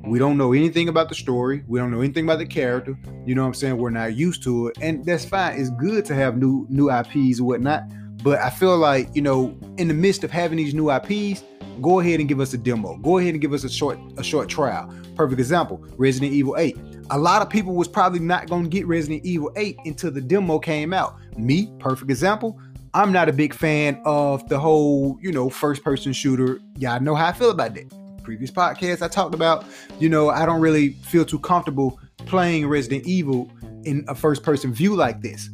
[0.05, 1.62] We don't know anything about the story.
[1.66, 2.99] We don't know anything about the character.
[3.26, 3.76] You know what I'm saying?
[3.76, 5.61] We're not used to it, and that's fine.
[5.61, 7.85] It's good to have new new IPs and whatnot.
[8.23, 11.43] But I feel like you know, in the midst of having these new IPs,
[11.81, 12.97] go ahead and give us a demo.
[12.99, 14.93] Go ahead and give us a short a short trial.
[15.14, 16.77] Perfect example: Resident Evil 8.
[17.11, 20.59] A lot of people was probably not gonna get Resident Evil 8 until the demo
[20.59, 21.16] came out.
[21.37, 22.61] Me, perfect example.
[22.95, 26.61] I'm not a big fan of the whole, you know, first person shooter.
[26.79, 27.93] Y'all know how I feel about that.
[28.23, 29.64] Previous podcast I talked about,
[29.99, 33.51] you know, I don't really feel too comfortable playing Resident Evil
[33.85, 35.49] in a first person view like this.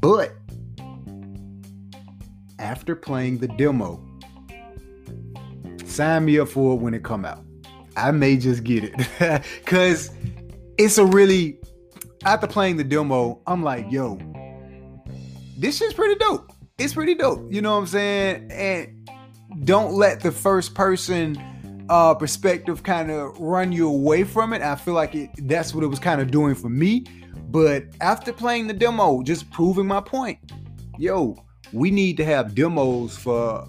[0.00, 0.32] But
[2.60, 4.00] after playing the demo,
[5.84, 7.44] sign me up for it when it come out.
[7.96, 10.10] I may just get it cuz
[10.78, 11.58] it's a really
[12.24, 14.18] after playing the demo, I'm like, yo,
[15.58, 17.52] this is pretty dope it's pretty dope.
[17.52, 18.50] You know what I'm saying?
[18.50, 19.10] And
[19.64, 21.36] don't let the first person
[21.90, 24.62] uh, perspective kind of run you away from it.
[24.62, 27.04] I feel like it, that's what it was kind of doing for me.
[27.50, 30.38] But after playing the demo, just proving my point,
[30.98, 31.36] yo,
[31.72, 33.66] we need to have demos for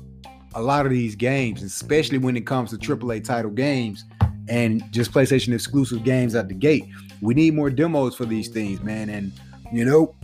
[0.54, 4.06] a lot of these games, especially when it comes to AAA title games
[4.50, 6.86] and just PlayStation exclusive games at the gate.
[7.22, 9.10] We need more demos for these things, man.
[9.10, 9.32] And
[9.72, 10.16] you know,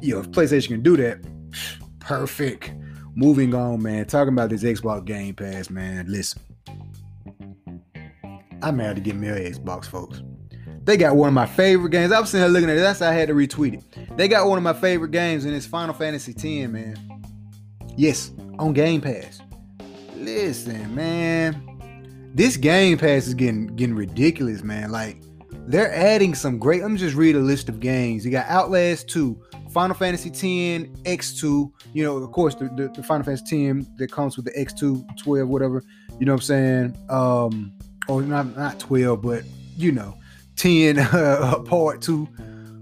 [0.00, 1.20] you know, if PlayStation can do that,
[2.00, 2.72] perfect.
[3.14, 4.06] Moving on, man.
[4.06, 6.06] Talking about this Xbox Game Pass, man.
[6.08, 6.42] Listen,
[8.62, 10.22] I'm mad to get me Xbox, folks.
[10.84, 12.12] They got one of my favorite games.
[12.12, 12.80] I was sitting here looking at it.
[12.80, 14.16] That's how I had to retweet it.
[14.16, 17.09] They got one of my favorite games, and it's Final Fantasy X, man.
[18.00, 19.42] Yes, on Game Pass.
[20.16, 22.32] Listen, man.
[22.34, 24.90] This Game Pass is getting getting ridiculous, man.
[24.90, 25.22] Like,
[25.66, 26.80] they're adding some great.
[26.80, 28.24] Let me just read a list of games.
[28.24, 29.38] You got Outlast 2,
[29.70, 34.10] Final Fantasy X, X2, you know, of course, the, the, the, Final Fantasy X that
[34.10, 35.84] comes with the X2, 12, whatever,
[36.18, 36.96] you know what I'm saying?
[37.10, 37.70] Um,
[38.08, 39.44] or not, not 12, but
[39.76, 40.16] you know,
[40.56, 42.26] 10 uh, part two.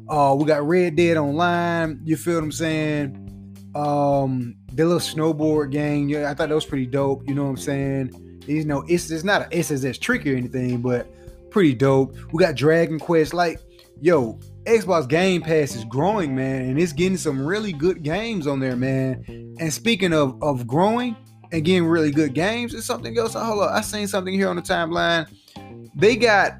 [0.08, 2.00] Uh, we got Red Dead Online.
[2.04, 3.24] You feel what I'm saying?
[3.74, 6.08] Um, the little snowboard game.
[6.08, 7.26] Yeah, I thought that was pretty dope.
[7.28, 8.42] You know what I'm saying?
[8.46, 11.08] You know, it's it's not a SSX Tricky or anything, but
[11.50, 12.16] pretty dope.
[12.32, 13.34] We got Dragon Quest.
[13.34, 13.60] Like,
[14.00, 18.60] yo, Xbox Game Pass is growing, man, and it's getting some really good games on
[18.60, 19.24] there, man.
[19.58, 21.16] And speaking of of growing
[21.50, 23.34] and getting really good games, it's something else.
[23.34, 25.26] Hold up, I seen something here on the timeline.
[25.96, 26.52] They got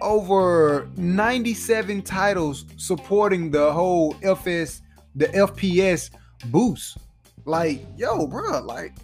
[0.00, 4.82] over 97 titles supporting the whole FS,
[5.14, 6.10] the FPS
[6.46, 6.98] boost.
[7.44, 8.94] Like, yo, bro, like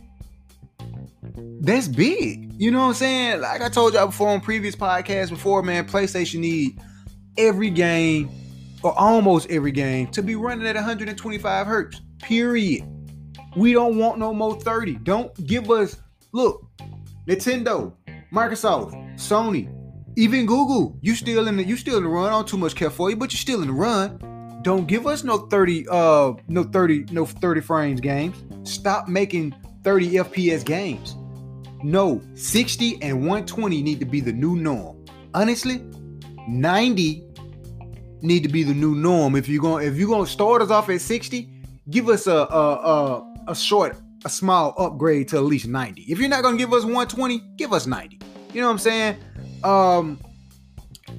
[1.60, 2.52] that's big.
[2.60, 3.40] You know what I'm saying?
[3.40, 6.80] Like I told y'all before on previous podcasts before, man, PlayStation need
[7.36, 8.30] every game
[8.82, 12.00] or almost every game to be running at 125 hertz.
[12.22, 12.84] Period.
[13.56, 14.96] We don't want no more 30.
[14.96, 15.96] Don't give us
[16.32, 16.64] look,
[17.26, 17.92] Nintendo,
[18.32, 19.72] Microsoft, Sony,
[20.16, 22.30] even Google, you still in the you still in the run.
[22.30, 24.18] Don't too much care for you, but you're still in the run.
[24.68, 28.36] Don't give us no 30 uh no 30 no 30 frames games.
[28.70, 31.16] Stop making 30 FPS games.
[31.82, 35.02] No, 60 and 120 need to be the new norm.
[35.32, 35.82] Honestly,
[36.46, 37.24] 90
[38.20, 39.36] need to be the new norm.
[39.36, 41.48] If you're going if you're gonna start us off at 60,
[41.88, 43.96] give us a a a, a short
[44.26, 46.02] a small upgrade to at least 90.
[46.02, 48.20] If you're not gonna give us 120, give us 90.
[48.52, 49.16] You know what I'm saying?
[49.64, 50.20] Um,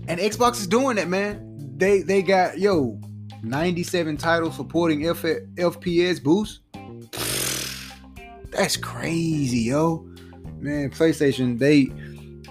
[0.08, 1.74] and Xbox is doing it, man.
[1.78, 3.00] They they got yo
[3.44, 6.62] 97 titles supporting F- FPS boost.
[8.52, 10.08] That's crazy, yo.
[10.60, 11.90] Man, PlayStation, they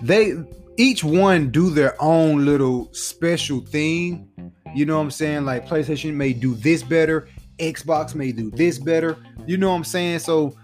[0.02, 0.34] they
[0.76, 4.28] each one do their own little special thing.
[4.74, 5.44] You know what I'm saying?
[5.44, 7.28] Like PlayStation may do this better,
[7.58, 9.16] Xbox may do this better.
[9.46, 10.20] You know what I'm saying?
[10.20, 10.56] So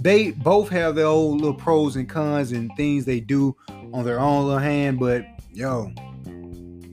[0.00, 3.56] they both have their own little pros and cons and things they do
[3.92, 5.90] on their own little hand, but yo,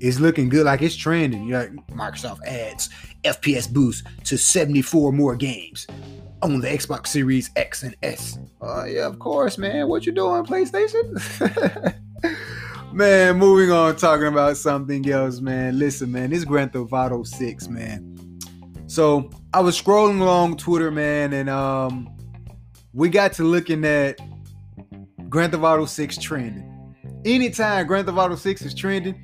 [0.03, 0.65] it's looking good.
[0.65, 1.47] Like it's trending.
[1.47, 2.89] You like Microsoft adds
[3.23, 5.87] FPS boost to 74 more games
[6.41, 8.37] on the Xbox Series X and S.
[8.61, 9.87] Oh yeah, of course, man.
[9.87, 11.95] What you doing, PlayStation?
[12.93, 15.79] man, moving on, talking about something else, man.
[15.79, 18.09] Listen, man, this Grand Theft Auto 6, man.
[18.87, 22.13] So I was scrolling along Twitter, man, and um,
[22.91, 24.19] we got to looking at
[25.29, 26.73] Grand Theft Auto 6 trending
[27.25, 29.15] anytime Grand Theft Auto 6 is trending,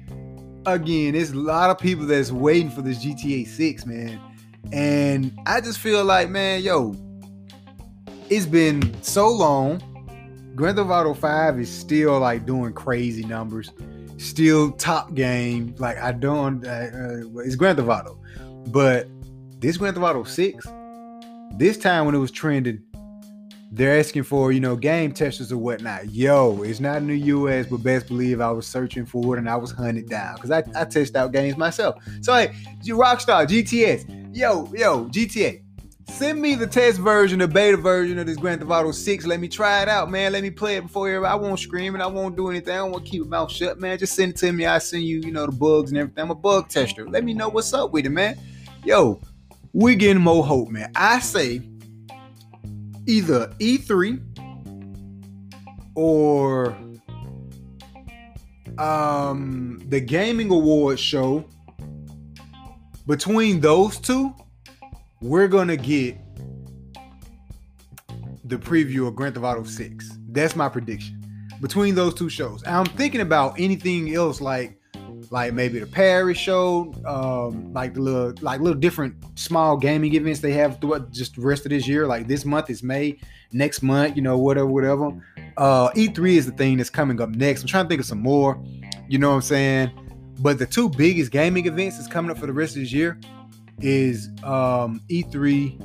[0.65, 4.19] again, there's a lot of people that's waiting for this GTA 6, man.
[4.71, 6.95] And I just feel like, man, yo,
[8.29, 9.81] it's been so long.
[10.55, 13.71] Grand Theft Auto 5 is still like doing crazy numbers,
[14.17, 15.73] still top game.
[15.77, 18.19] Like, I don't, uh, uh, it's Grand Theft Auto.
[18.67, 19.07] But
[19.59, 20.65] this Grand Theft Auto 6,
[21.57, 22.83] this time when it was trending,
[23.71, 26.09] they're asking for you know game testers or whatnot.
[26.11, 29.49] Yo, it's not in the U.S., but best believe I was searching for it and
[29.49, 32.03] I was hunted down because I, I test out games myself.
[32.21, 32.47] So hey,
[32.85, 35.61] Rockstar GTS, yo yo GTA,
[36.09, 39.25] send me the test version, the beta version of this Grand Theft Auto 6.
[39.25, 40.31] Let me try it out, man.
[40.31, 41.31] Let me play it before everybody.
[41.31, 42.73] I won't scream and I won't do anything.
[42.73, 43.99] I don't want to keep my mouth shut, man.
[43.99, 44.65] Just send it to me.
[44.65, 46.23] I send you, you know, the bugs and everything.
[46.23, 47.07] I'm a bug tester.
[47.07, 48.37] Let me know what's up with it, man.
[48.83, 49.21] Yo,
[49.73, 50.91] we getting more hope, man.
[50.95, 51.61] I say
[53.09, 54.21] either E3
[55.95, 56.77] or
[58.77, 61.43] um, the Gaming Awards show.
[63.07, 64.35] Between those two,
[65.21, 66.17] we're gonna get
[68.45, 70.17] the preview of Grand Theft Auto 6.
[70.29, 71.15] That's my prediction.
[71.61, 72.63] Between those two shows.
[72.67, 74.78] I'm thinking about anything else like
[75.31, 80.39] like maybe the Paris show, um, like the little like little different small gaming events
[80.39, 82.07] they have throughout just the rest of this year.
[82.07, 83.19] Like this month is May,
[83.51, 85.11] next month, you know, whatever, whatever.
[85.57, 87.61] Uh, E3 is the thing that's coming up next.
[87.61, 88.61] I'm trying to think of some more,
[89.07, 89.91] you know what I'm saying?
[90.39, 93.19] But the two biggest gaming events that's coming up for the rest of this year
[93.81, 95.77] is um, E3,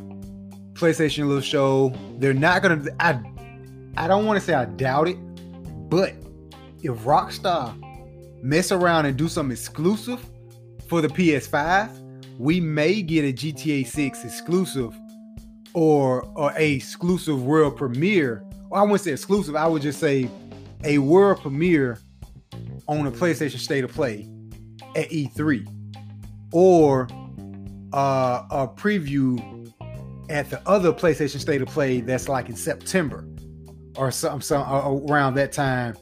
[0.75, 1.93] PlayStation little show.
[2.19, 2.85] They're not gonna.
[3.01, 3.21] I
[3.97, 5.17] I don't want to say I doubt it,
[5.89, 6.15] but
[6.83, 7.75] if Rockstar
[8.45, 10.25] mess around and do something exclusive
[10.87, 14.95] for the PS5, we may get a GTA 6 exclusive
[15.73, 18.45] or, or a exclusive world premiere.
[18.71, 20.29] Or I wouldn't say exclusive, I would just say
[20.85, 21.99] a world premiere
[22.87, 24.29] on a PlayStation State of Play
[24.95, 25.67] at E3
[26.53, 27.09] or
[27.95, 29.73] uh, a preview
[30.29, 33.27] at the other PlayStation State of Play that's like in September
[33.97, 35.97] or some, some uh, around that time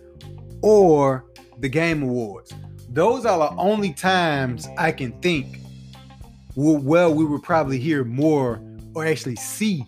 [0.63, 1.25] or
[1.63, 2.53] the Game Awards.
[2.91, 5.61] Those are the only times I can think
[6.55, 8.63] well we would probably hear more
[8.95, 9.87] or actually see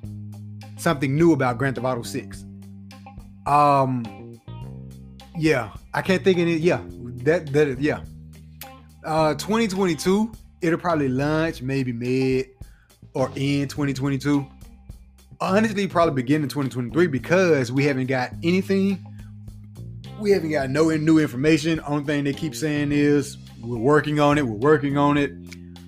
[0.78, 2.46] something new about Grand Theft Auto 6.
[3.46, 4.40] Um
[5.36, 6.48] yeah, I can't think of.
[6.48, 6.80] Yeah,
[7.24, 8.00] that that yeah.
[9.04, 12.46] Uh, 2022, it'll probably launch maybe mid
[13.12, 14.46] or in 2022.
[15.40, 19.04] Honestly, probably begin in 2023 because we haven't got anything.
[20.18, 21.80] We haven't got no new information.
[21.86, 24.46] Only thing they keep saying is we're working on it.
[24.46, 25.32] We're working on it.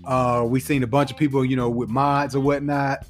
[0.04, 3.06] Uh, we seen a bunch of people, you know, with mods or whatnot,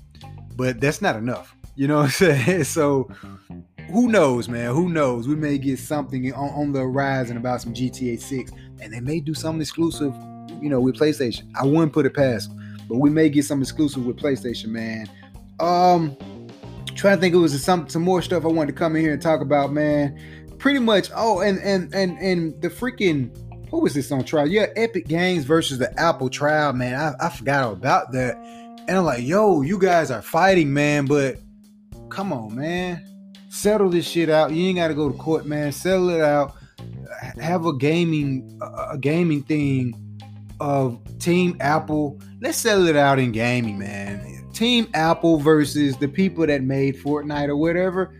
[0.55, 1.55] but that's not enough.
[1.75, 2.65] You know what I'm saying?
[2.65, 3.11] So
[3.91, 4.75] who knows, man?
[4.75, 5.29] Who knows?
[5.29, 9.21] We may get something on, on the horizon about some GTA 6, and they may
[9.21, 10.15] do something exclusive,
[10.61, 11.51] you know, with PlayStation.
[11.55, 12.51] I wouldn't put it past
[12.89, 15.09] but we may get some exclusive with PlayStation, man.
[15.61, 16.17] Um,
[16.95, 19.13] trying to think it was some some more stuff I wanted to come in here
[19.13, 20.19] and talk about, man.
[20.67, 21.11] Pretty much.
[21.15, 23.31] Oh, and and and and the freaking
[23.71, 24.49] who was this on trial?
[24.49, 26.95] Yeah, Epic Games versus the Apple trial, man.
[26.95, 28.37] I, I forgot about that.
[28.89, 31.39] And I'm like, yo, you guys are fighting, man, but
[32.09, 33.03] come on, man
[33.57, 34.53] settle this shit out.
[34.53, 35.73] You ain't got to go to court, man.
[35.73, 36.55] Settle it out.
[37.41, 39.95] Have a gaming a gaming thing
[40.61, 42.21] of Team Apple.
[42.41, 44.51] Let's settle it out in gaming, man.
[44.53, 48.15] Team Apple versus the people that made Fortnite or whatever.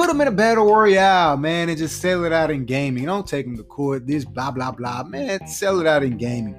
[0.00, 3.04] Put them in a battle royale, man, and just settle it out in gaming.
[3.04, 4.06] Don't take them to court.
[4.06, 5.46] This blah blah blah, man.
[5.46, 6.56] Sell it out in gaming.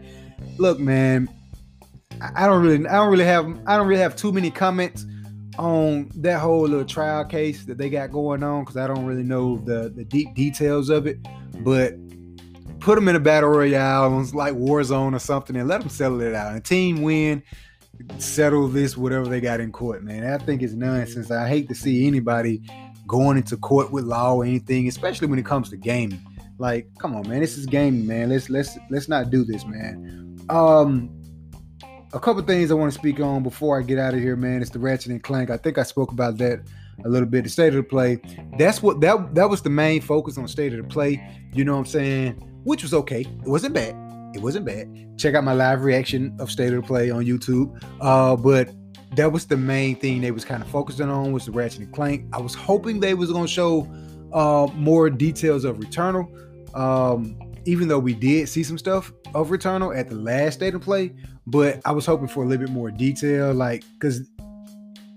[0.59, 1.27] Look, man.
[2.35, 5.07] I don't really, I don't really have, I don't really have too many comments
[5.57, 9.23] on that whole little trial case that they got going on because I don't really
[9.23, 11.17] know the the deep details of it,
[11.61, 11.95] but
[12.79, 16.35] put them in a battle royale like Warzone or something and let them settle it
[16.35, 16.53] out.
[16.53, 17.41] And team win,
[18.19, 20.31] settle this whatever they got in court, man.
[20.31, 21.31] I think it's nonsense.
[21.31, 22.61] I hate to see anybody
[23.11, 26.21] going into court with law or anything, especially when it comes to gaming.
[26.57, 28.29] Like, come on, man, this is gaming, man.
[28.29, 30.39] Let's let's let's not do this, man.
[30.49, 31.09] Um,
[32.13, 34.61] a couple things I want to speak on before I get out of here, man.
[34.61, 35.49] It's the Ratchet and Clank.
[35.49, 36.61] I think I spoke about that
[37.03, 37.43] a little bit.
[37.43, 38.21] The state of the play.
[38.57, 41.21] That's what that that was the main focus on state of the play.
[41.53, 42.33] You know what I'm saying?
[42.63, 43.21] Which was okay.
[43.21, 43.93] It wasn't bad.
[44.33, 44.87] It wasn't bad.
[45.17, 47.77] Check out my live reaction of state of the play on YouTube.
[47.99, 48.69] Uh, but
[49.15, 51.93] that was the main thing they was kind of focusing on was the Ratchet and
[51.93, 52.25] Clank.
[52.33, 53.87] I was hoping they was gonna show
[54.33, 56.27] uh more details of Returnal.
[56.75, 60.81] Um, even though we did see some stuff of Returnal at the last state of
[60.81, 61.13] play,
[61.45, 64.27] but I was hoping for a little bit more detail, like because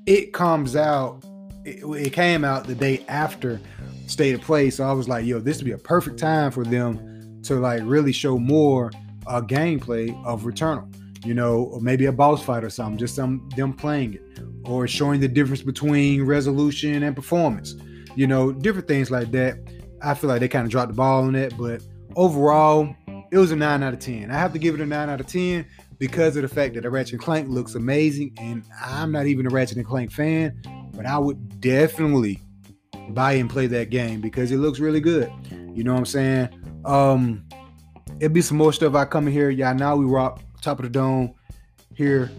[0.07, 1.24] it comes out,
[1.64, 3.61] it, it, came out the day after
[4.07, 6.64] state of play, so I was like, yo, this would be a perfect time for
[6.64, 8.90] them to like really show more
[9.26, 10.92] uh, gameplay of Returnal,
[11.25, 15.20] you know, maybe a boss fight or something, just some them playing it, or showing
[15.20, 17.75] the difference between resolution and performance,
[18.14, 19.59] you know, different things like that.
[20.03, 21.83] I feel like they kind of dropped the ball on that, but
[22.16, 22.95] overall,
[23.31, 24.31] it was a 9 out of 10.
[24.31, 25.66] I have to give it a 9 out of 10
[25.99, 28.33] because of the fact that the Ratchet and Clank looks amazing.
[28.39, 30.61] And I'm not even a Ratchet and Clank fan,
[30.93, 32.41] but I would definitely
[33.11, 35.33] buy and play that game because it looks really good.
[35.75, 36.49] You know what I'm saying?
[36.85, 37.45] Um,
[38.20, 39.51] it'll be some more stuff I come here.
[39.51, 41.35] Y'all now we rock top of the dome
[41.95, 42.31] here.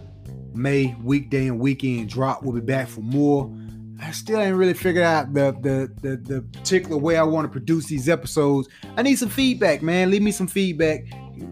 [0.54, 2.42] May weekday and weekend drop.
[2.42, 3.54] We'll be back for more.
[4.02, 7.52] I still ain't really figured out the the the, the particular way I want to
[7.52, 8.68] produce these episodes.
[8.98, 10.12] I need some feedback, man.
[10.12, 11.06] Leave me some feedback.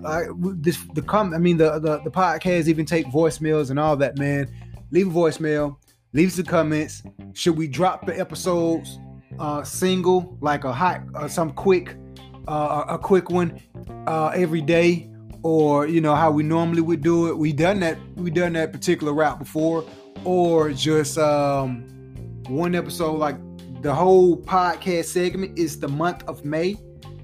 [0.05, 3.95] I, this the com I mean the, the the podcast even take voicemails and all
[3.97, 4.49] that, man.
[4.91, 5.78] Leave a voicemail,
[6.13, 7.03] leave some comments.
[7.34, 8.99] Should we drop the episodes
[9.39, 11.95] uh single, like a hot uh, some quick
[12.47, 13.61] uh a quick one
[14.07, 15.09] uh every day?
[15.43, 17.37] Or you know how we normally would do it.
[17.37, 17.97] We done that.
[18.15, 19.83] We done that particular route before,
[20.23, 21.83] or just um
[22.47, 23.35] one episode, like
[23.81, 26.77] the whole podcast segment is the month of May,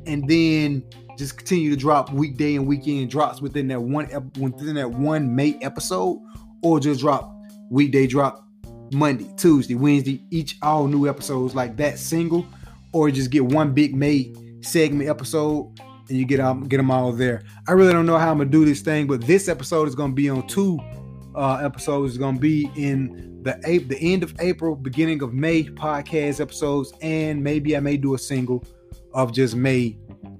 [0.05, 0.83] and then
[1.17, 4.07] just continue to drop weekday and weekend drops within that one
[4.37, 6.19] within that one May episode,
[6.61, 7.33] or just drop
[7.69, 8.45] weekday drop
[8.91, 12.45] Monday, Tuesday, Wednesday, each all new episodes like that single,
[12.91, 15.71] or just get one big May segment episode
[16.09, 17.43] and you get um, get them all there.
[17.67, 20.13] I really don't know how I'm gonna do this thing, but this episode is gonna
[20.13, 20.79] be on two
[21.35, 22.13] uh, episodes.
[22.13, 23.53] It's gonna be in the
[23.87, 28.17] the end of April, beginning of May podcast episodes, and maybe I may do a
[28.17, 28.63] single
[29.13, 29.97] of just May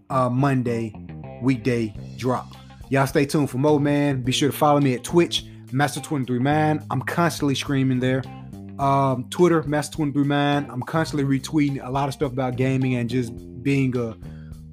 [0.09, 0.93] uh, Monday
[1.41, 2.55] weekday drop.
[2.89, 4.21] Y'all stay tuned for more, man.
[4.21, 6.83] Be sure to follow me at Twitch, Master 23 Mind.
[6.89, 8.23] I'm constantly screaming there.
[8.79, 10.71] Um, Twitter, Master 23 Mind.
[10.71, 13.31] I'm constantly retweeting a lot of stuff about gaming and just
[13.61, 14.17] being a,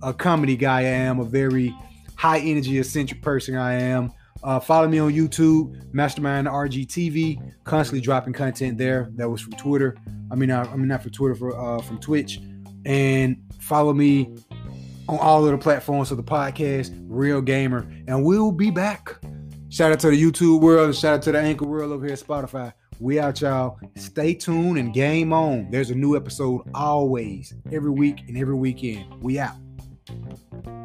[0.02, 1.74] a comedy guy I am, a very
[2.16, 4.12] high energy, eccentric person I am.
[4.43, 7.52] Uh, follow me on YouTube, Mastermind RG TV.
[7.64, 9.10] Constantly dropping content there.
[9.16, 9.97] That was from Twitter.
[10.31, 12.40] I mean, I, I mean not from Twitter, for uh, from Twitch.
[12.85, 14.36] And follow me
[15.09, 19.16] on all of the platforms of the podcast, Real Gamer, and we'll be back.
[19.68, 22.12] Shout out to the YouTube world, and shout out to the Anchor world over here
[22.12, 22.73] at Spotify.
[22.98, 23.78] We out, y'all.
[23.97, 25.70] Stay tuned and game on.
[25.70, 29.23] There's a new episode always, every week and every weekend.
[29.23, 29.56] We out.
[30.07, 30.76] Thank you.